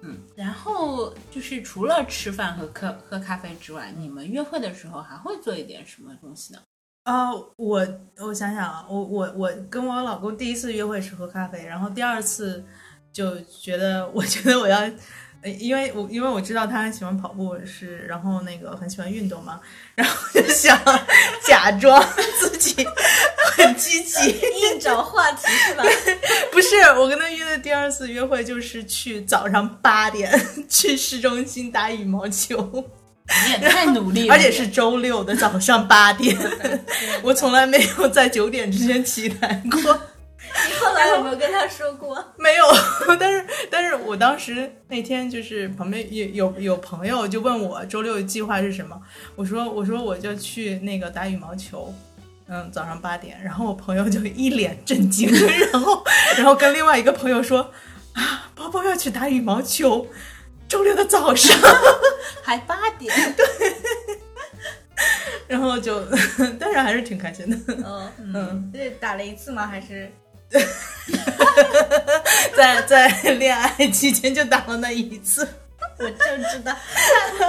[0.04, 6.60] 嗯，然后就是除了吃饭和喝喝咖啡之外，你们约会的时候还会做一点什么东西呢？
[7.04, 12.63] 啊、我我想想啊，我我我跟我老公第一次约会是喝咖啡，然后第二次
[13.12, 14.93] 就觉得， 我觉得我要，呃
[15.43, 19.60] 因为我因为我知道他很喜欢跑步，是然后那个很喜欢运动嘛，
[19.95, 20.80] 然后就想
[21.47, 22.04] 假装
[22.39, 22.86] 自己
[23.56, 25.84] 很积极，硬找话题是吧？
[26.51, 30.32] 不是我跟他约的第二次约会就是去早上八点
[30.69, 32.86] 去市中心打羽毛球。
[33.45, 36.38] 你也太努力了， 而且是周六的早上八点，
[37.23, 40.01] 我从来没有在九点之前起来过，
[40.67, 42.23] 你后来有没有跟他说过？
[42.38, 42.65] 没有。
[43.19, 48.99] 但是，但是我当时那天就是旁边有有有朋友就问我周六的计划是什么，
[49.36, 51.93] 我说我说我就去那个打羽毛球。
[52.54, 55.30] 嗯，早上八点，然后我朋友就一脸震惊，
[55.71, 56.04] 然后，
[56.36, 57.71] 然后跟另外一个朋友说，
[58.12, 60.06] 啊，包包要去打羽毛球，
[60.67, 61.58] 周六的早上，
[62.43, 63.45] 还八点，对
[65.47, 66.04] 然后就，
[66.60, 67.58] 但是还是挺开心的。
[67.86, 69.65] 嗯，嗯，这打了一次吗？
[69.65, 70.12] 还是
[72.56, 75.48] 在在恋爱期间就打了那一次，
[76.00, 76.76] 我就知道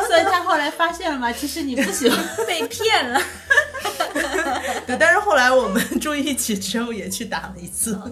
[0.08, 2.18] 所以他后来发现了嘛，其实你不喜欢。
[2.46, 3.20] 被骗了？
[4.86, 8.10] 对，但是后来我们住一起之后也去打了一次，哦，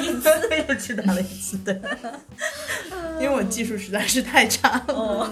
[0.00, 0.28] 一次。
[0.68, 1.78] 又去打了一次，对，
[3.20, 4.94] 因为我技术实在是太差了。
[4.94, 5.30] 哦，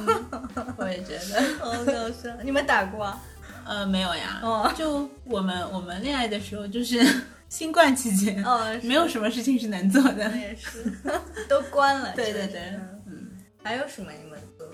[0.77, 2.31] 我也觉得，好搞笑！
[2.43, 3.21] 你们打过啊？
[3.67, 4.41] 呃，没有呀。
[4.43, 7.03] 哦就我们我们恋爱的时候，就是
[7.49, 10.25] 新冠期间，哦，没有什么事情是能做的。
[10.29, 10.37] 我。
[10.37, 10.85] 也是，
[11.49, 12.13] 都关了。
[12.17, 12.61] 对对对。
[13.07, 13.31] 嗯，
[13.63, 14.65] 还有什么你们都？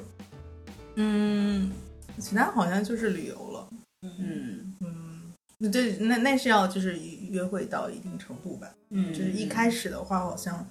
[0.97, 1.71] 嗯，
[2.19, 3.69] 其他好像就是旅游了。
[4.03, 4.75] 嗯。
[4.81, 8.69] 嗯，对，那那是要就是约会到一定程度吧。
[8.89, 10.67] 嗯，就是一开始的话，好像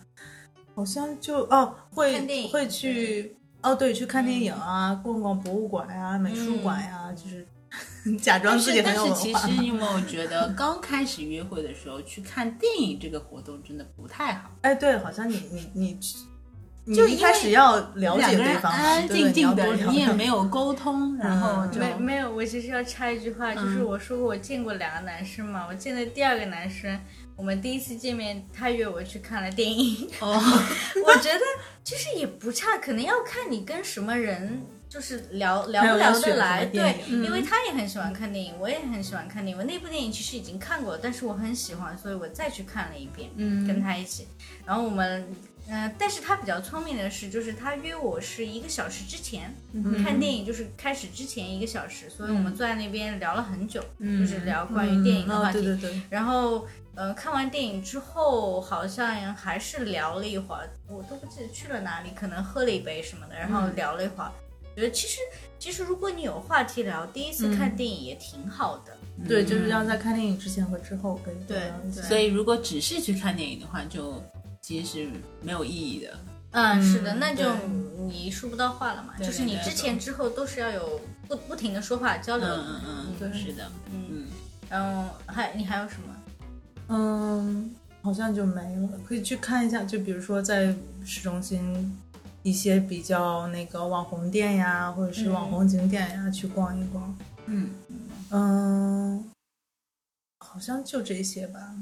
[0.73, 7.45] 好像就哦会会去哦对去看电影啊，逛逛博物馆呀、美术馆呀、就是
[8.21, 9.33] 假装自己很有但是其。
[9.33, 14.51] 实你有没有觉得，刚开始约会的时候去看电影这个活动真的不太好？
[14.61, 15.99] 哎，对，好像你你你
[16.85, 26.99] 你就一开始要了解对方嘛，安安静静的，你也没有沟通，然后没没有，我其实要插一句话，就是我说过我见过两个男生嘛，我见的第二个男生，
[27.35, 30.33] 我们第一次见面，他约我去看了电影，哦，
[31.05, 31.39] 我觉得
[31.83, 34.65] 其实也不差，可能要看你跟什么人。
[34.89, 39.57] 就是聊聊不聊得来，对，影因为他也很喜欢看电影，我也很喜欢看电影。
[39.57, 44.27] 我那部电影其实已经看过了，但是我很喜欢，所以我再去看了一遍，嗯跟他一起。
[44.65, 45.31] 然后我们，
[45.67, 49.53] 嗯、但是他比较聪明的是，就是他约我是一个小时之前、
[50.03, 55.61] 看电影，就是开始之前一个小时，所以我们坐在那边聊了很久，就是聊关于电影的话题。
[55.61, 64.31] 对对对，然后，呃，看完电影之后，好像还是聊了一会儿，我都不记得去了哪里，可能喝了一杯什么的，然后聊了一会儿。
[64.80, 65.17] 觉得其实，
[65.59, 68.97] 其实如果你有话题聊，第一次看电影也挺好的。
[69.27, 74.23] 对，就是要在看电影之前和之后可以对聊对所以如果只是去看电影的话，就
[74.61, 75.09] 其实是
[75.41, 76.17] 没有意义的。
[76.51, 77.53] 嗯，是的，嗯那就
[78.07, 82.47] 你说不到话了嘛，就是你对对之前之后都是要有不不停的说话交流。
[82.47, 84.25] 嗯嗯嗯，对是的，嗯，嗯。
[84.69, 86.15] 然后还你还有什么？
[86.88, 90.73] 嗯，好像就没了，可以去看一下，就比如说在
[91.05, 91.95] 市中心
[92.49, 97.15] 一些比较那个网红店呀，或者是网红景点呀，去逛一逛。
[97.45, 97.69] 嗯
[98.31, 99.29] 嗯，
[100.39, 101.75] 好像就这些吧。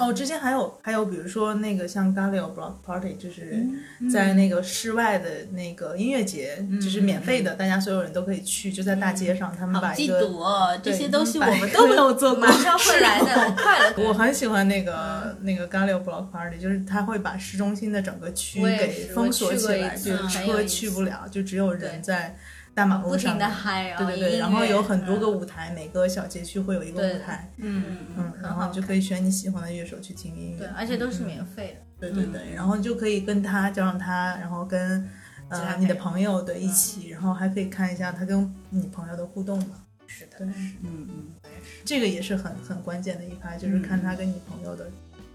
[0.00, 3.64] 哦，之前还有还有，比如说那个像 Galileo Block Party，就是
[4.10, 12.50] 在那个室外的那个音乐节，就是免费的，大家所有人都可以去，就在大街上，他们把一个妒哦，这对些东西我们 都没有做过马。
[12.60, 13.94] 上会来的，很 快了。
[13.98, 22.36] 我很喜欢那个那个 Galileo Block Party，就是他会把市中心的整个区给封锁起来，就是车去不了，就只有人对在
[22.76, 23.50] 大马路不停的上面。
[23.50, 27.82] 嗨，然后对对对，然后有很多个嗯舞台，每个小街区会有一个舞台，嗯
[28.14, 31.86] 嗯，然后你就可以选你喜欢的乐手去听音乐，对，而且都是免费的。
[31.98, 35.08] 对对对，然后就可以跟他叫上他，然后跟
[35.48, 39.82] 呃你的朋朋友对一起，然后还可以看一下他跟你朋友的互动嘛。
[40.06, 40.46] 是的，对，
[40.82, 41.24] 嗯嗯，
[41.82, 44.90] 这个也是很很关键的一趴，就是看他跟你朋友的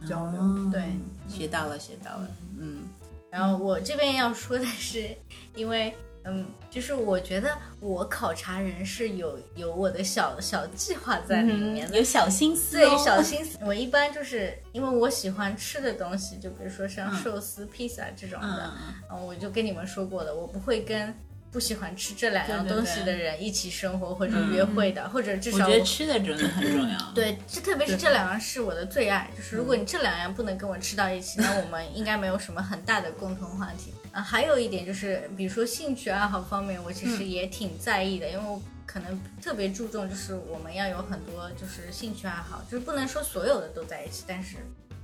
[0.07, 0.39] 交流。
[0.39, 0.83] 哦对，
[1.27, 2.27] 学到了，学到了，
[2.59, 2.83] 嗯
[3.31, 5.09] 然后我这边要说的是，
[5.55, 7.49] 因为嗯，就是我觉得
[7.79, 11.97] 我考察人是有有我的小小计划在里面的。
[11.97, 13.57] 有小心思对，哦，小 心思。
[13.61, 21.13] 我一般就是因为我喜欢吃的东西，就比如说像寿司、披萨这种的，嗯嗯，我就跟你们说过的，我不会跟
[21.51, 26.97] 不喜欢吃这两样东西的人一起生活或者约会的，或者至少我觉得吃的真的很重要。
[27.13, 29.29] 对，这特别是这两样是我的最爱。
[29.35, 33.93] 就是如果你这两样不能跟我吃到一起，那 我们应该没有什么很大的共同话题。
[34.13, 44.57] 啊，还有一点就是，比如说兴趣爱好方面，我其实也挺在意的，因为我可能特别注重，就是我们要有很多就是兴趣爱好，就是不能说所有的都在一起，但是。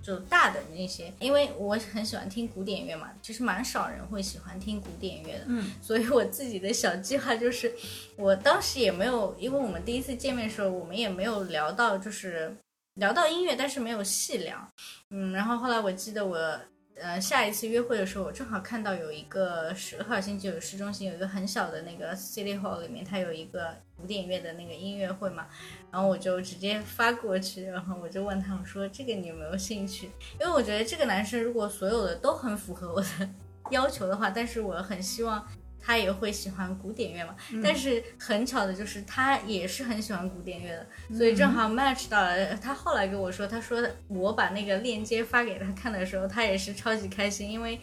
[0.08, 7.76] 就大的那些，因为我很喜欢听古典乐嘛，其实蛮少人会喜欢听古典乐的，嗯，所以我自己的小计划就是，
[8.16, 12.56] 我当时也没有，因为我们第一次见面的时候，我们也没有聊到，就是
[12.94, 14.72] 聊到音乐，但是没有细聊，
[15.10, 16.58] 嗯，然后后来我记得我，
[17.00, 25.46] 呃，下一次约会的时候，我正好看到有一个十号星期五市中心有一个很小的那个 City Hall 里面，它有一个古典乐的那个音乐会嘛，
[25.92, 30.10] 然后我就直接发过去，然后我就问他，我说这个你有没有兴趣？
[30.40, 33.30] 因为我觉得这个男生如果所有的都很符合我的
[33.70, 35.48] 要求的话，但是我很希望
[35.82, 37.36] 他也会喜欢古典乐嘛。
[37.64, 42.56] 但是很巧的就是他也是很喜欢古典乐的，所以正好 match 到了。
[42.56, 47.80] 他后来跟我说，他说我把那个链接发给他看的时候，他也是超级开心，因为。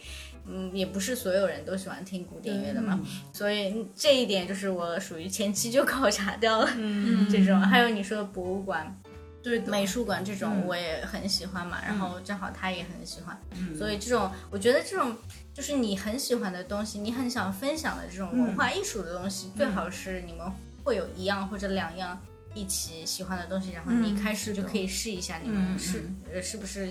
[0.46, 3.00] 嗯，也不是所有人都喜欢听古典乐的嘛，
[3.32, 6.70] 所以这一点就是我属于前期就考察掉了。
[6.76, 7.26] 嗯。
[7.32, 7.58] 这种。
[7.58, 8.94] 还有你说的博物馆、
[9.42, 9.72] 对的。
[9.72, 10.66] 美术馆这种嗯。
[10.66, 13.74] 我也很喜欢嘛，然后正好他也很喜欢，嗯。
[13.74, 15.16] 所以这种我觉得这种
[15.54, 20.50] 就是你很喜欢的东西，你很想分享的这种文化艺术的东西，最好是你们
[20.82, 22.20] 会有一样或者两样
[22.54, 26.90] 一起喜欢的东西，然后你一开始就可以试一下你们是呃是不是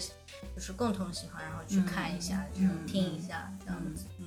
[0.55, 4.26] 就是共同喜欢，然后去看一下，这种听一下这样子，嗯。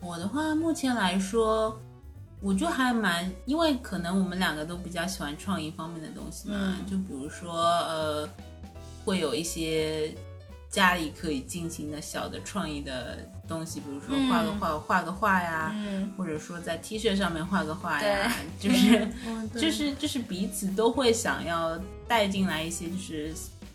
[0.00, 1.80] 我的话，目前来说，
[2.40, 6.86] 我就还蛮，因为可能我们两个都比较喜欢创意方面的东西嘛，嗯。
[6.86, 8.28] 就比如说呃，
[9.04, 10.14] 会有一些
[10.74, 16.12] 家里可以进行的小的创意的东西，比如说画个画、画个画呀，嗯。
[16.16, 23.32] 或者说在 T 恤上面画个画呀，就是 嗯就是就是彼此都会想要带进来一些就是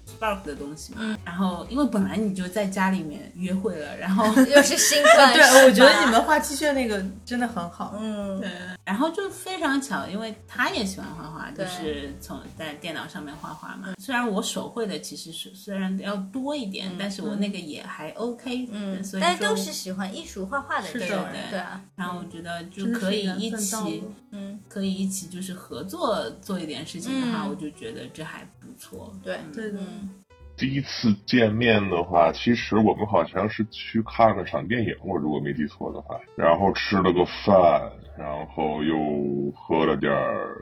[0.10, 1.18] spark 的东西嘛。
[1.24, 7.96] 然后因为本来你就在家里面约会了，然后 又是新冠， 对，我觉得你们画 T 恤那个真的很好。
[8.00, 8.50] 嗯，对。
[8.86, 13.94] 然后就非常巧，因为他也喜欢画画，就是从在电脑上面画画嘛。
[14.00, 21.52] 虽然我手绘的其实是虽然要多一点，但是我那个也还 OK，嗯，所以说但都是喜欢艺术画画的这种人，对。
[21.52, 27.50] 对啊，然后我觉得就可以一起嗯，可以一起就是合作做一点事情的话，嗯。
[27.50, 29.14] 我就觉得这还不错。
[29.24, 30.10] 对，对的，嗯
[30.58, 40.58] 第一次见面的话，其实我们好像是去看了场电影，我如果没记错的话，然后吃了个饭，然后又喝了点儿，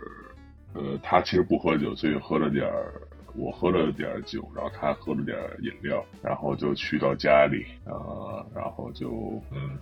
[0.76, 2.94] 呃，他其实不喝酒，所以喝了点儿，
[3.36, 9.80] 我喝了点儿酒，然后他喝了点儿饮料，然后就去到家里，呃，然后就嗯，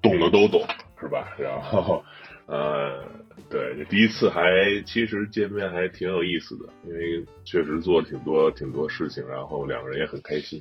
[0.00, 0.66] 懂的都懂，
[0.98, 1.28] 是吧？
[1.38, 2.02] 然后，
[2.50, 3.04] 呃，
[3.48, 4.42] 对，这第一次还
[4.84, 10.60] 其实见面还挺有意思的，因为确实做了挺多挺多事情，然后两个人也很开心。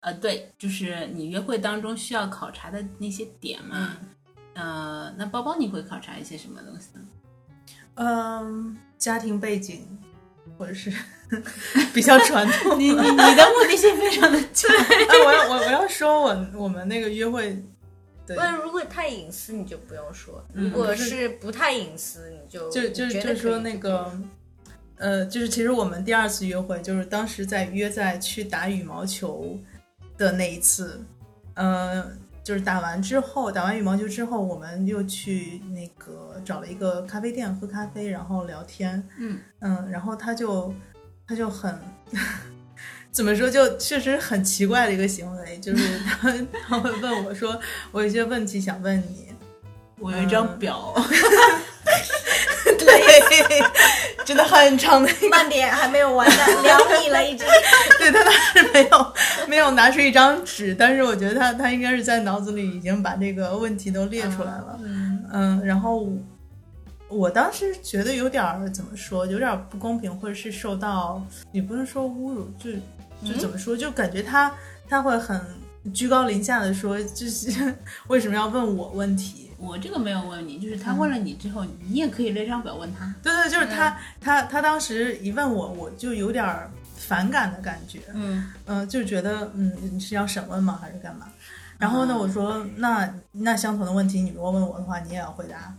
[0.00, 3.98] 呃，对，就是你约会当中需要考察的那些点嘛。
[4.54, 7.06] 呃，那包包你会考察一些什么东西呢？
[7.96, 9.86] 嗯，家庭背景
[10.56, 10.90] 或者是
[11.92, 13.02] 比较传统 你的。
[13.02, 14.69] 你你的目的性非常的强。
[16.00, 17.62] 说我我们那个约会，
[18.26, 18.34] 对，
[18.64, 24.10] 如果太隐私你就不用说，嗯如果是不太隐私，你就就就就是说那个，
[24.96, 29.58] 呃，就是其实我们第二次约会，就是当时在约在去打羽毛球
[30.16, 31.04] 的那一次，
[31.52, 32.10] 呃，
[32.42, 39.38] 就是打完之后，打完羽毛球之后，我们又去那个找了一个咖啡店喝咖啡，然后聊天，嗯。
[39.58, 40.74] 嗯，然后他就
[41.26, 41.78] 他就很。
[43.12, 43.50] 怎么说？
[43.50, 46.32] 就确实很奇怪的一个行为，就是 他
[46.68, 47.58] 他会问我说
[47.92, 49.28] ：“我有一些问题想问你。”
[50.02, 50.94] 我有一张表
[52.64, 53.62] 对，
[54.24, 57.46] 真的很长的一个慢点，还没有完呢，两米了已经。
[57.98, 59.12] 对他当时没有
[59.46, 64.80] 没有拿出一张纸，但是我觉得他他应该是在脑子里已经把这个问题都列出来了。
[65.34, 66.10] 嗯然后
[67.08, 72.70] 我当时觉得有点儿怎么说，有点儿不公平，或者是受到也不是说侮辱，就
[73.24, 74.52] 就怎么说，就感觉他
[74.88, 75.40] 他会很
[75.92, 77.74] 居高临下的说，就是
[78.08, 79.50] 为什么要问我问题？
[79.58, 83.14] 我这个没有问你，就是他问了你之后，你也可以列张表问他。
[83.22, 88.00] 对对，就是他、他他当时一问我，我就有点儿反感的感觉。
[88.14, 91.26] 嗯嗯，就觉得嗯，你是要审问吗，还是干嘛？
[91.76, 95.74] 然后呢，我说那那相同的问题，你如果问我的话，你也要回答。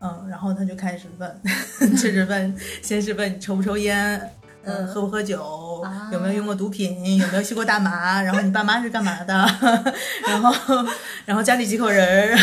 [0.00, 1.40] 嗯，然后他就开始问，
[1.92, 4.32] 就是问，先是问你抽不抽烟，
[4.64, 9.34] 嗯，嗯喝不喝酒，啊有没有用过毒品，有没有吸过大麻，然后你爸妈是干嘛的，
[10.26, 10.86] 然后
[11.24, 12.38] 然后家里几口人儿，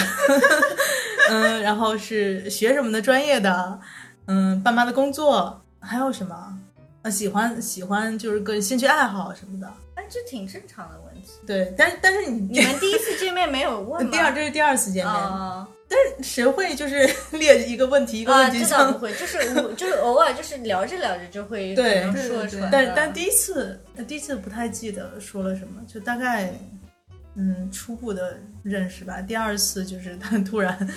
[1.30, 3.80] 嗯，然后是学什么的专业的，
[4.28, 6.58] 嗯，爸妈的工作，还有什么？
[7.04, 9.72] 呃，喜欢喜欢就是个兴趣爱好什么的。
[10.08, 11.32] 哎，这挺正常的问题。
[11.46, 14.10] 对，但但是你你们第一次见面没有问 吗？
[14.12, 15.16] 第二这是第二次见面，
[15.90, 22.70] 但是谁会就是 列一个问题一个啊，问题啊这倒不会，就是我就是偶尔就是聊着聊着就会对说出来。
[22.72, 26.54] 但但第一次第一次不太记得说了什么，就大概
[27.38, 29.22] 嗯初步的认识吧。
[29.22, 30.90] 第二次就是他突然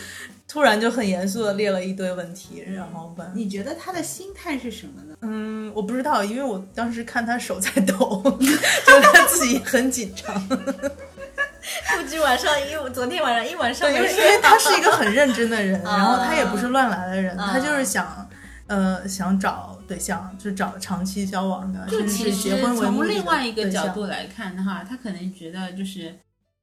[0.48, 5.14] 突然就很严肃的列了一堆问题，然后问你觉得他的心态是什么呢？
[5.22, 10.48] 嗯我不知道，因为我当时看他手在抖， 就是他自己很紧张。
[11.96, 18.28] 估计晚上一昨天晚上一晚上对，因为因为他是一个很认真的人，啊 然后他也不是乱来的人，啊他就是想，
[18.66, 26.12] 呃，想找对象，就是找长期交往的，就甚至是结婚为目的的从另外一个角度来看的话，他可能觉得就是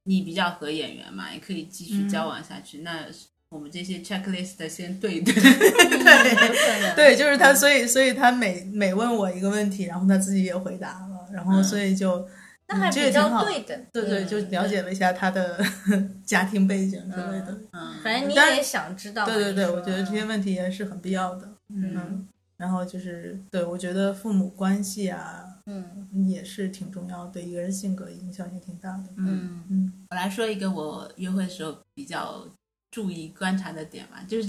[0.08, 2.78] 你比较合眼缘嘛，也可以继续交往下去。
[2.78, 3.04] 那
[3.50, 5.34] 我们这些 checklist 先对一 对。
[5.34, 12.26] 对对，就是他，所以所以他每每问我一个问题，然后他自己也回答了，然后嗯所以就。
[12.70, 13.80] 那还比较对的。
[13.90, 15.58] 对对，嗯就了解了一下他的
[16.22, 17.58] 家庭背景之类的。
[17.72, 19.32] 嗯，反正你但也想知道嘛。
[19.32, 21.48] 对对对，我觉得这些问题也是很必要的。
[21.70, 22.28] 嗯嗯，
[22.58, 29.04] 然后就是对我觉得父母关系啊，嗯也是挺重要，对一个人性格影响也挺大的。
[29.16, 32.46] 嗯嗯我来说一个我约会的时候比较
[32.90, 34.48] 注意观察的点吧，就是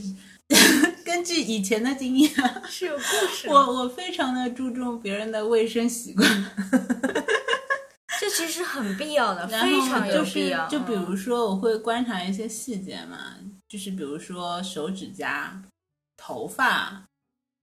[1.05, 3.01] 根据以前的经验啊，是有故
[3.33, 6.27] 事我我非常的注重别人的卫生习惯。
[8.19, 10.67] 这其实很必要的，非常有必要。
[10.67, 13.35] 就比如嗯说，我会观察一些细节嘛，
[13.69, 15.61] 就是比如说手指甲、
[16.17, 17.05] 头发，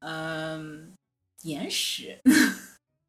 [0.07, 0.93] 嗯、
[1.43, 2.21] 眼屎，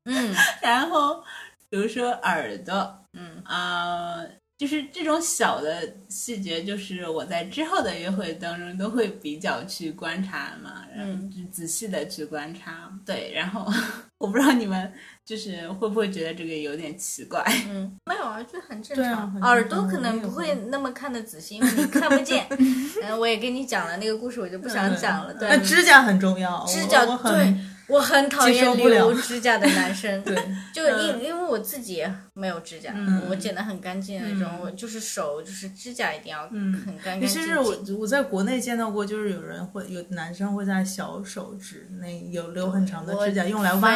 [0.06, 0.34] 嗯。
[0.62, 1.24] 然后
[1.70, 3.42] 比如说耳朵，嗯。
[3.46, 4.26] 啊、
[4.58, 11.30] 就是这种小的细节，就是我在之后的约会当中都会比较去观察嘛，然后嗯。
[11.30, 12.92] 就仔细的去观察。
[13.06, 13.66] 对，然后
[14.18, 14.92] 我不知道你们
[15.28, 17.44] 就是会不会觉得这个有点奇怪？
[17.70, 19.38] 嗯， 没有啊，就很正常。
[19.42, 22.48] 耳朵可能不会会那么看得仔细，因为你看不见。
[23.04, 25.34] 嗯，我也跟你讲了那个故事，我就不想讲了。
[25.34, 27.58] 对，那指甲很重要，指甲我我很对，
[27.88, 30.22] 我很讨厌留指甲的男生。
[30.26, 30.36] 对，
[30.74, 37.78] 就因因为我自己没有指甲，嗯我剪得很干净的那种，嗯我就是手就是指甲一定要嗯很干干净尤其是我。
[37.98, 43.90] 我在国内见到过，就是有人会有男生会在小手指那有留很长的指甲用来挖。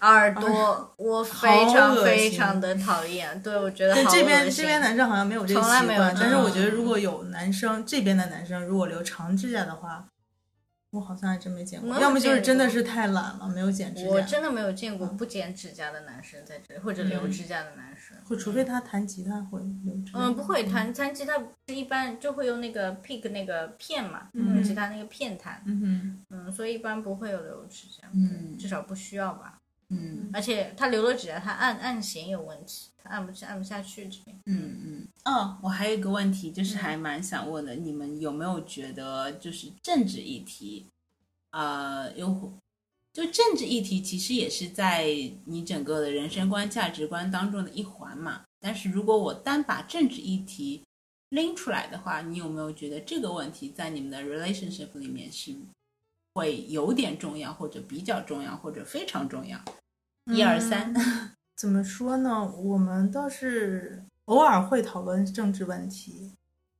[0.00, 3.40] 耳朵，我非常非常的讨厌。
[3.42, 10.04] 对，我觉得这边这边男生好像没有这个从来没有习惯，但是我觉得嗯如果有男生这边的男生如果留长指甲的话，
[10.90, 14.08] 我好像还真没见过，要么就是真的是太懒了，没有剪指甲。
[14.08, 18.16] 我真的没有见过不剪指甲的男生在这里，或者留嗯指甲的男生。
[18.24, 20.18] 会，除非他弹吉他会留指甲。
[20.18, 21.34] 嗯，不会弹弹吉他，
[21.66, 25.62] 一般就会用那个 pick 那个片嘛，嗯用吉他那个片弹。
[25.66, 29.55] 嗯嗯，所以一般不会有留指甲，嗯至少不需要吧。
[29.88, 34.36] 嗯而且他留了指甲，他按按弦有问题，他按不下按不下去这边。
[34.46, 35.08] 嗯嗯。
[35.24, 40.86] 哦，我还有一个问题，就是还蛮想问的，你们有没有觉得就是政治议题，
[41.50, 42.52] 呃，有
[43.12, 45.06] 就政治议题其实也是在
[45.44, 48.42] 你整个的人生观、价值观当中的一环嘛。
[48.60, 50.82] 但是如果我单把政治议题
[51.30, 55.54] 拎出来的话，你有没有觉得这个问题在你们的 relationship 里面是
[56.36, 59.58] 会有点重要，或者比较重要，或者非常重要？
[60.26, 60.94] 一二三，
[61.56, 62.46] 怎么说呢？
[62.54, 66.34] 我们倒是偶尔会讨论政治问题，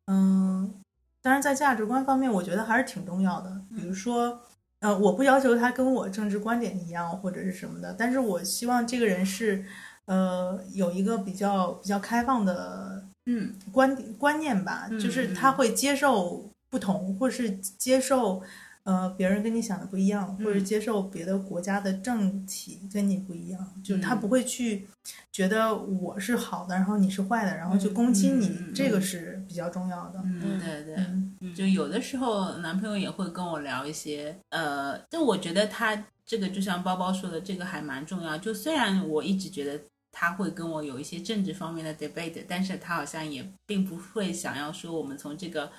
[0.08, 0.74] 嗯，
[1.22, 3.62] 当然在价值观方面，我觉得还是挺重要的。
[3.74, 4.42] 比如说，
[4.80, 9.64] 呃，我不要求他跟我政治观点一样或者是什么的，但是我希望这个人是，
[10.04, 18.42] 呃，有一个比较比较开放的嗯观点观念吧，嗯就是他会接受不同，或是接受
[18.86, 24.86] 呃别人跟你想的不一样，或者嗯接受别的国家的政体跟你不一样，就是他嗯不会去
[25.30, 30.20] 觉得我是好的，然后你是坏的，然后去攻击你，这个是比较重要的。
[30.24, 30.94] 嗯，对对。
[30.96, 38.38] 嗯就有的时候男朋友也会跟我聊一些，呃，就我觉得他这个就像包包说的，这个还蛮重要。
[38.38, 39.78] 就虽然我一直觉得
[40.10, 45.70] 他会跟我有一些政治方面的 debate，但是他好像也并不会想要说我们从这个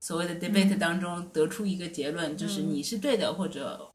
[0.00, 3.90] 所谓的 debate 当中得出一个结论，就是你是对的，或者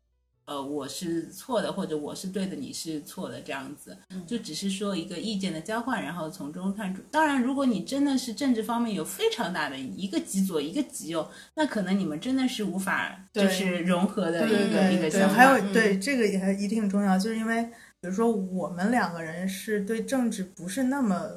[0.46, 3.98] 呃我是错的，或者我是对的，你是错的这样子，
[4.28, 7.02] 就只是说一个意见的交换，然后从中看出。
[7.10, 11.26] 当然，如果你真的是政治方面有非常大的一个极左一个极右，
[11.56, 15.36] 那可能你们真的是无法就是融合的一个一个想法。
[15.36, 17.64] 还有嗯对这个也还一定重要，就是因为
[18.02, 21.30] 比如说我们两个人是对政治不是那么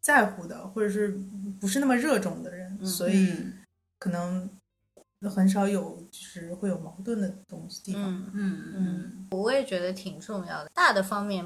[0.00, 1.14] 在乎的，或者是
[1.60, 3.52] 不是那么热衷的人，所以嗯
[4.04, 4.50] 可能
[5.30, 8.02] 很少有就是会有矛盾的东西地方。
[8.04, 10.68] 嗯，嗯嗯我也觉得挺重要的。
[10.74, 11.42] 大的方面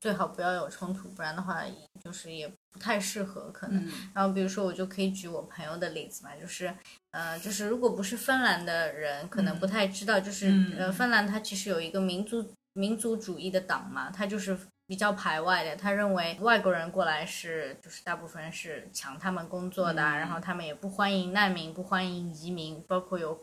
[0.00, 1.62] 最好不要有冲突，不然的话
[2.02, 3.86] 就是也不太适合可能。
[3.86, 6.74] 嗯然后比如说，我就可以举我朋友的例子嘛，就是，
[7.12, 14.58] 呃，就是如果不是芬兰的人，可能不太知道，就是、嗯呃，芬兰它其实有一个民族民族主义的党嘛，它就是
[14.90, 23.40] 比较排外的，他认为外国人过来是就是大部分是抢他们工作的然后他们也不欢迎难民，不欢迎移民，包括有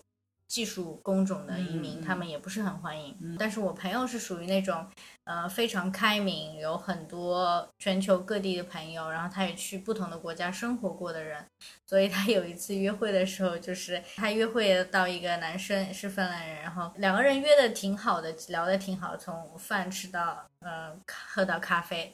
[0.48, 3.36] 技术工种的移民，他们也不是很欢迎。
[3.38, 4.86] 但是我朋友是属于那种
[5.26, 11.46] 呃非常开明，有很多全球各地的朋友，然后他也去不同的国家生活过的人，
[11.86, 20.96] 所以他有一次约会的时候，就是他约会到一个男生是芬兰人，然后两个人约的挺好的，聊的挺好，从饭吃到呃
[21.32, 22.14] 喝到咖啡。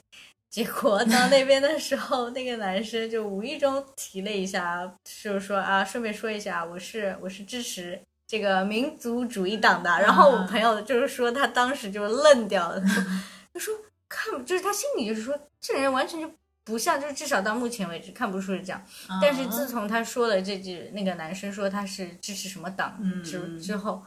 [0.49, 7.99] 结果到那边的时候，那个男生就无意中提了一下，就是说啊，顺便说一下，我是我是支持
[8.33, 9.91] 这个民族主义党的。
[10.01, 13.03] 然后我朋友就是说，他当时就愣掉了，他说
[13.53, 13.75] 他说
[14.09, 16.27] 看，就是他心里就是说，这人完全就
[16.63, 18.83] 不像，就是至少到目前为止看不出是这样。
[19.07, 24.03] 嗯但是自从他说了这句，那个男生说他是支持什么党嗯之嗯之后，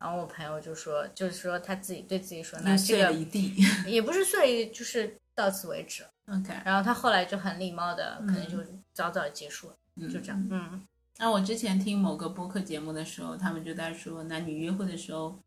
[0.00, 3.54] 然后我朋友就说，就是说他自己对自己说，那这个一地。
[3.86, 6.02] 也不是碎，就是到此为止。
[6.26, 8.58] OK，然后他后来就很礼貌的，嗯可能就
[8.92, 10.48] 早早结束了，就这样。
[10.50, 10.84] 嗯
[11.18, 15.38] 那我之前听某个播客节目的时候，他们就在说，男女约会的时候，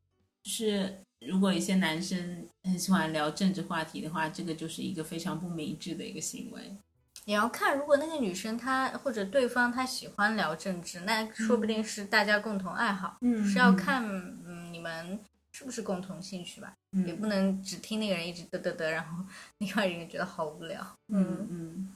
[0.43, 6.77] 就是如果一些男生很喜欢聊政治话题的话，这个就是一个非常不明智的一个行为。
[7.25, 15.19] 也要看，如果那个女生她或者对方她喜欢聊政治，那说不定是大家共同爱好，嗯是要看嗯你们
[15.51, 19.25] 是不是共同兴趣吧，也嗯不能只听那个人一直嘚嘚嘚，然后
[19.57, 20.85] 另外一个人觉得好无聊。
[21.07, 21.89] 嗯嗯。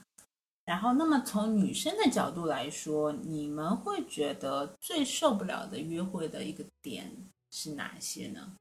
[0.70, 7.10] 然后，那么从女生的角度来说，你们会觉得最受不了的约会的一个点
[7.50, 8.52] 是哪些呢？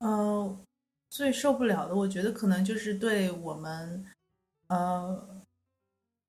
[0.00, 0.58] 呃，
[1.08, 4.04] 最受不了的，我觉得可能就是对我们，
[4.66, 5.42] 呃，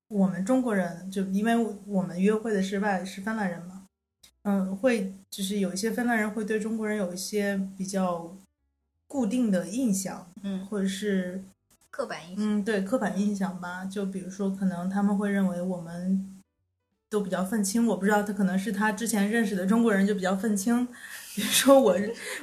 [0.07, 3.85] 我们中国人，就因为我们约会的是外是芬兰人嘛，
[4.43, 8.33] 嗯，会就是有一些芬兰人会对中国人有一些比较
[9.07, 11.43] 固定的印象，嗯或者是
[11.89, 12.45] 刻板印象。
[12.45, 16.41] 嗯，对刻板印象吧，就比如说，可能他们会认为我们
[17.09, 20.87] 都比较愤青，我不知道他可能是他之前认识的中国人就比较愤青。
[21.35, 21.95] 比如说我，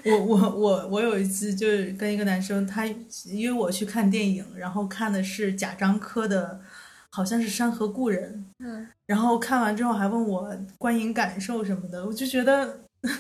[0.04, 2.86] 我我我我有一次就是跟一个男生，他
[3.26, 6.60] 约我去看电影，然后看的是贾樟柯的，
[7.10, 12.80] 好像是《山河故人》，嗯，然后看完之后还问我观影感受什么的，我就觉得。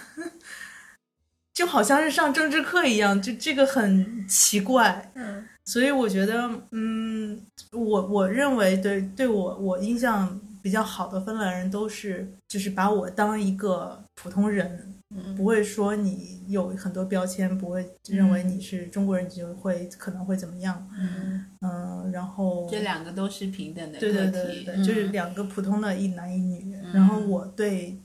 [1.52, 5.12] 就好像是上政治课一样，就这个很奇怪。
[5.14, 7.40] 嗯所以我觉得，嗯，
[7.72, 27.98] 我我认为对对我我印象比较好的芬兰人都是，就是把我当一个普通人，嗯不会说你有很多标签，不会认为你是中国人你就会可能会怎么样，嗯，嗯，然后这两个都是平等的对，对对对对，嗯就是两个普通的一男一女，然后我对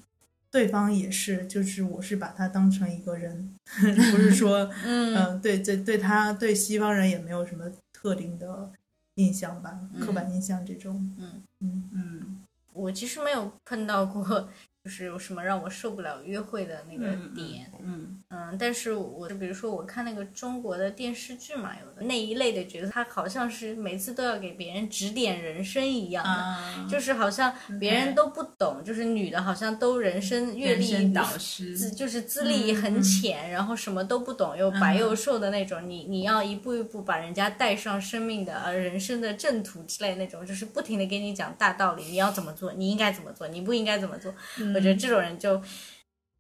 [0.51, 3.55] 对方也是，就是我是把他当成一个人，
[4.11, 5.15] 不是说 嗯。
[5.15, 8.71] 嗯，对对对，他对西方人也没有什么特定的
[9.15, 11.13] 印象吧，刻板印象这种。
[11.17, 11.41] 嗯。
[11.59, 11.89] 嗯。
[11.93, 12.45] 嗯。
[12.73, 14.49] 我其实没有碰到过，
[14.83, 17.71] 就是有什么让我受不了约会的那个嗯点。
[17.83, 26.29] 嗯嗯，但是我就比如说我看那个中国的电视剧嘛，有的那一类的角色，他好像是每次都要给别人指点人生一样的。
[26.29, 35.89] 啊，就是好像别人都不懂，就是女的好像都人生阅历生导师，资就是资历很浅，然后什么都不懂，又白又瘦的那种。
[35.89, 44.33] 你你要一步一步把人家带上生命的呃人生的正途之类那种，就是不停的给你讲大道理，你要怎么做，你应该怎么做，你不应该怎么做。
[44.73, 45.61] 我觉得这种人就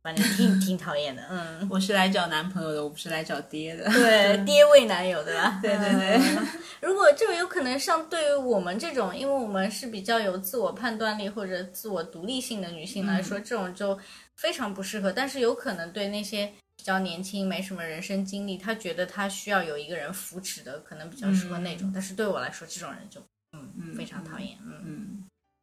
[0.01, 1.67] 反正 挺挺讨厌的，嗯。
[1.69, 3.85] 我是来找男朋友的，我不是来找爹的。
[3.91, 5.59] 对，爹味男友对吧？
[5.61, 6.47] 对对对嗯
[6.81, 13.99] 如果这个有可能，像对于我们这种，因为我们是比较有自我判断力或者自我独立性的女性来说，这种就
[14.37, 15.11] 非常不适合。
[15.11, 16.45] 但是有可能对那些
[16.77, 21.91] 比较年轻、没什么人生经历，他觉得他需要有一个人扶持的，可能比较适合那种。
[21.93, 23.19] 但是对我来说，这种人就
[23.51, 24.57] 嗯非常讨厌。
[24.65, 24.98] 嗯嗯，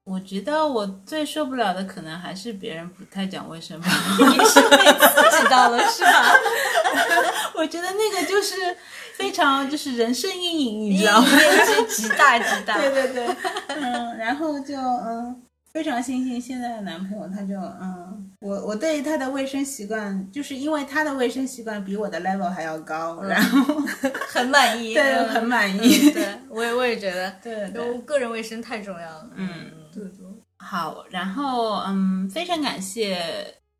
[0.07, 3.88] 我觉得我最受不了的可能还是别人不太讲卫生吧。
[4.30, 6.32] 你是被刺激到了，是吧？
[7.57, 8.54] 我觉得那个就是
[9.16, 11.26] 非常就是人生阴影，你知道吗？
[11.28, 12.78] 面积极大极大。
[12.78, 13.36] 对对对，
[13.66, 15.42] 嗯，然后就嗯，
[15.72, 23.82] 非常庆幸现在的男朋友他就嗯，我我对他的卫生习惯，就是因为他的卫生习惯比我的 level 还要高，然后
[24.28, 29.30] 很满意，对嗯很满意嗯对，我也我也觉得，对对对就个人卫生太重要了。
[29.34, 30.26] 嗯对对，
[30.59, 33.18] 好，然后嗯，非常感谢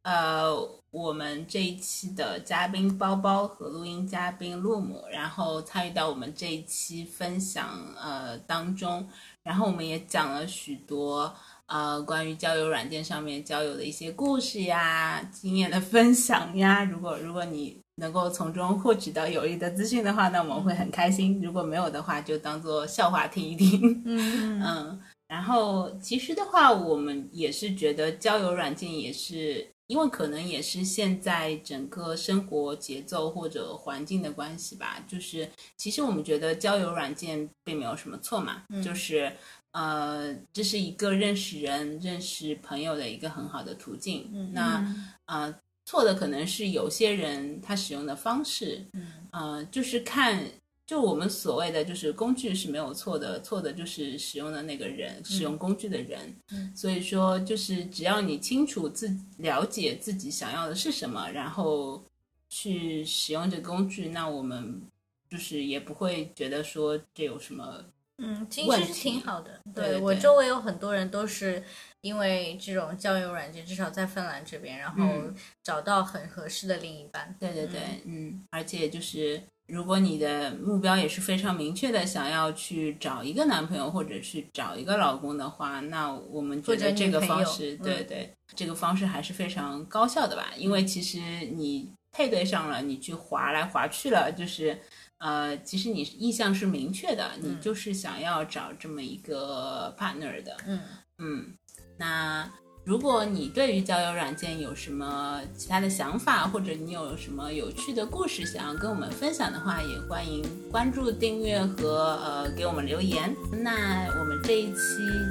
[0.03, 0.51] 呃
[0.91, 7.69] 我们这一期的嘉宾包包和录音嘉宾陆母，然后参与到我们这一期分享
[8.01, 9.07] 呃当中，
[9.43, 11.31] 然后我们也讲了许多
[11.67, 16.83] 呃关于交友软件上面交友的一些故事呀、经验的分享呀。
[16.83, 24.03] 如果如果你能够从中获取到有益的资讯的话，那我们会很开心；如果没有的话，就当做笑话听一听。
[24.07, 35.05] 嗯嗯， 然后其实的话，我们也是觉得交友软件也是，因为可能也是现在整个生活节奏或者环境的关系吧。
[35.09, 39.33] 就是其实我们觉得交友软件并没有什么错嘛，就是
[39.73, 44.31] 呃，这是一个认识人、认识朋友的一个很好的途径。
[44.53, 45.53] 那呃，
[45.85, 50.45] 错的可能是有些人他使用的方式，嗯呃，就是看。
[50.87, 56.33] 就我们所谓的，就是工具是没有错的，错的就是使用的那个人，使用工具的人。
[56.53, 62.05] 嗯所以说，就是只要你清楚自了解自己想要的是什么，然后
[62.49, 64.81] 去使用这个工具，那我们
[65.29, 67.85] 就是也不会觉得说这有什么
[68.19, 69.61] 嗯，其实挺好的。
[69.75, 71.63] 对我周围有很多人都是
[72.01, 75.35] 因为这种交友软件，至少在芬兰这边，然后嗯
[75.65, 77.35] 找到很合适的另一半。
[77.41, 90.49] 对对对，嗯，而且就是如果你的目标也是非常明确的，想要去找一个男朋友或者去找一个老公的话，那我们觉得这个方式，嗯对对，这个方式还是非常高效的吧？
[90.57, 91.19] 因为其实
[91.55, 94.79] 你配对上了，你去划来划去了，就是。
[95.19, 100.79] 呃，其实你意向是明确的，你就是想要找这么一个 partner 的，嗯
[101.17, 101.55] 嗯，
[101.97, 102.53] 那
[102.87, 113.35] 如果你对于交友软件有什么其他的想法，或者你有什么有趣的故事想要跟我们分享的话，也欢迎关注、订阅和呃给我们留言。
[113.51, 114.79] 那我们这一期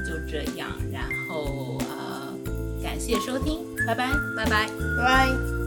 [0.05, 2.33] 就这样，然后呃
[2.83, 4.67] 感谢收听，拜拜，拜拜。
[4.97, 5.64] 拜拜。